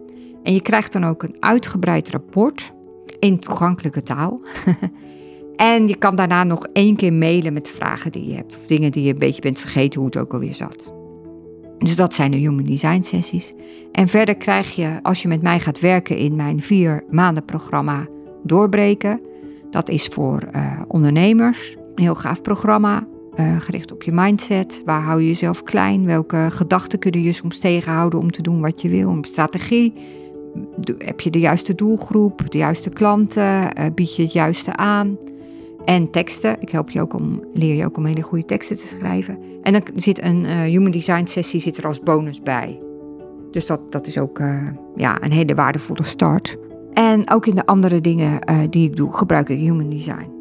[0.44, 2.74] En je krijgt dan ook een uitgebreid rapport
[3.20, 4.42] in toegankelijke taal.
[5.56, 8.92] en je kan daarna nog één keer mailen met vragen die je hebt of dingen
[8.92, 10.96] die je een beetje bent vergeten hoe het ook alweer zat.
[11.78, 13.54] Dus dat zijn de Human Design sessies.
[13.92, 18.08] En verder krijg je, als je met mij gaat werken in mijn vier maanden programma
[18.44, 19.22] Doorbreken.
[19.70, 21.76] Dat is voor uh, ondernemers.
[21.96, 23.08] Een heel gaaf programma,
[23.40, 24.82] uh, gericht op je mindset.
[24.86, 26.06] Waar hou je jezelf klein?
[26.06, 29.10] Welke gedachten kunnen je soms tegenhouden om te doen wat je wil?
[29.10, 29.94] Een strategie.
[30.98, 33.44] Heb je de juiste doelgroep, de juiste klanten?
[33.44, 35.18] Uh, bied je het juiste aan?
[35.86, 36.62] En teksten.
[36.62, 39.38] Ik help je ook om, leer je ook om hele goede teksten te schrijven.
[39.64, 42.80] En dan zit een uh, Human Design sessie zit er als bonus bij.
[43.52, 44.42] Dus dat, dat is ook
[44.96, 46.58] ja, een hele waardevolle start.
[46.94, 50.37] En ook in de andere dingen die ik doe, gebruik ik Human Design.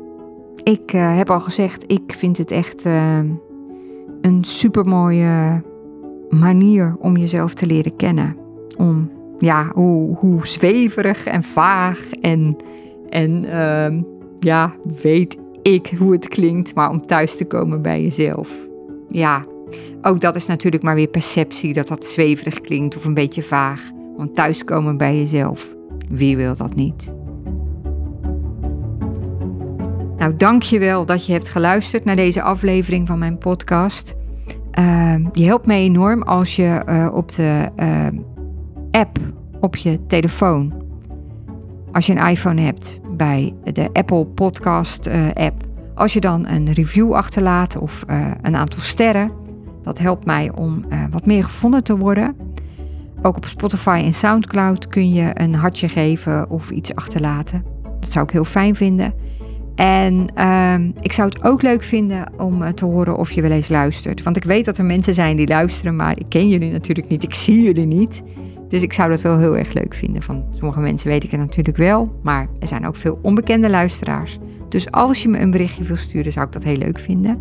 [0.66, 2.84] Ik heb al gezegd, ik vind het echt
[4.20, 5.62] een supermooie
[6.30, 8.36] manier om jezelf te leren kennen.
[8.76, 12.56] Om, ja, hoe, hoe zweverig en vaag en,
[13.08, 14.02] en ehm,
[14.38, 18.66] ja, weet ik hoe het klinkt, maar om thuis te komen bij jezelf.
[19.08, 19.44] Ja,
[20.02, 23.90] ook dat is natuurlijk maar weer perceptie, dat dat zweverig klinkt of een beetje vaag.
[24.16, 25.74] Want thuiskomen bij jezelf,
[26.08, 27.14] wie wil dat niet?
[30.18, 34.14] Nou, dankjewel dat je hebt geluisterd naar deze aflevering van mijn podcast.
[34.78, 38.06] Uh, je helpt me enorm als je uh, op de uh,
[38.90, 39.18] app
[39.60, 40.74] op je telefoon,
[41.92, 45.64] als je een iPhone hebt, bij de Apple Podcast uh, app.
[45.94, 48.04] Als je dan een review achterlaat of
[48.42, 49.30] een aantal sterren,
[49.82, 52.36] dat helpt mij om wat meer gevonden te worden.
[53.22, 57.64] Ook op Spotify en SoundCloud kun je een hartje geven of iets achterlaten.
[58.00, 59.14] Dat zou ik heel fijn vinden.
[59.76, 63.68] En uh, ik zou het ook leuk vinden om te horen of je wel eens
[63.68, 64.22] luistert.
[64.22, 67.22] Want ik weet dat er mensen zijn die luisteren, maar ik ken jullie natuurlijk niet.
[67.22, 68.22] Ik zie jullie niet.
[68.68, 70.22] Dus ik zou dat wel heel erg leuk vinden.
[70.22, 74.38] Van sommige mensen weet ik het natuurlijk wel, maar er zijn ook veel onbekende luisteraars.
[74.68, 77.38] Dus als je me een berichtje wil sturen, zou ik dat heel leuk vinden.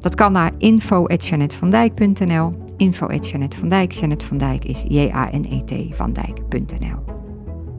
[0.00, 3.92] Dat kan naar info.janetvandijk.nl info.janetvandijk.
[3.92, 7.21] Janet van Dijk is J-A-N-E-T van Dijk.nl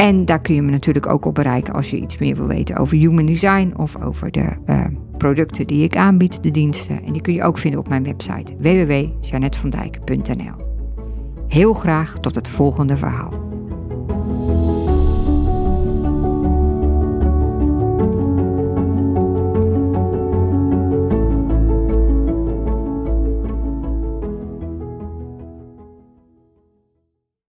[0.03, 2.77] En daar kun je me natuurlijk ook op bereiken als je iets meer wil weten
[2.77, 4.85] over human design of over de uh,
[5.17, 7.03] producten die ik aanbied, de diensten.
[7.03, 10.65] En die kun je ook vinden op mijn website www.janetvandijk.nl
[11.47, 13.33] Heel graag tot het volgende verhaal.